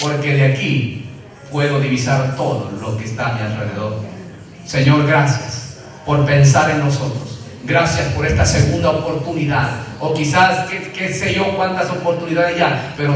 [0.00, 1.05] porque de aquí
[1.50, 4.00] puedo divisar todo lo que está a mi alrededor.
[4.66, 7.40] Señor, gracias por pensar en nosotros.
[7.64, 9.70] Gracias por esta segunda oportunidad.
[9.98, 13.14] O quizás, qué, sé yo, cuántas oportunidades ya, pero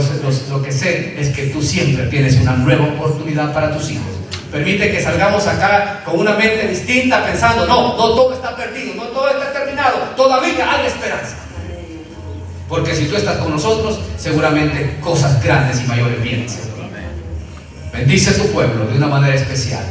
[0.50, 4.06] lo que sé es que tú siempre tienes una nueva oportunidad para tus hijos.
[4.50, 9.04] Permite que salgamos acá con una mente distinta pensando, no, no todo está perdido, no
[9.04, 11.36] todo está terminado, todavía hay esperanza.
[12.68, 16.48] Porque si tú estás con nosotros, seguramente cosas grandes y mayores vienen.
[17.92, 19.84] Bendice a tu pueblo de una manera especial.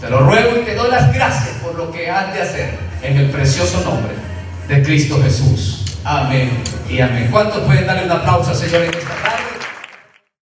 [0.00, 3.16] Te lo ruego y te doy las gracias por lo que has de hacer en
[3.16, 4.14] el precioso nombre
[4.68, 5.84] de Cristo Jesús.
[6.04, 6.50] Amén
[6.88, 7.28] y amén.
[7.30, 9.55] ¿Cuántos pueden darle un aplauso al Señor en esta tarde?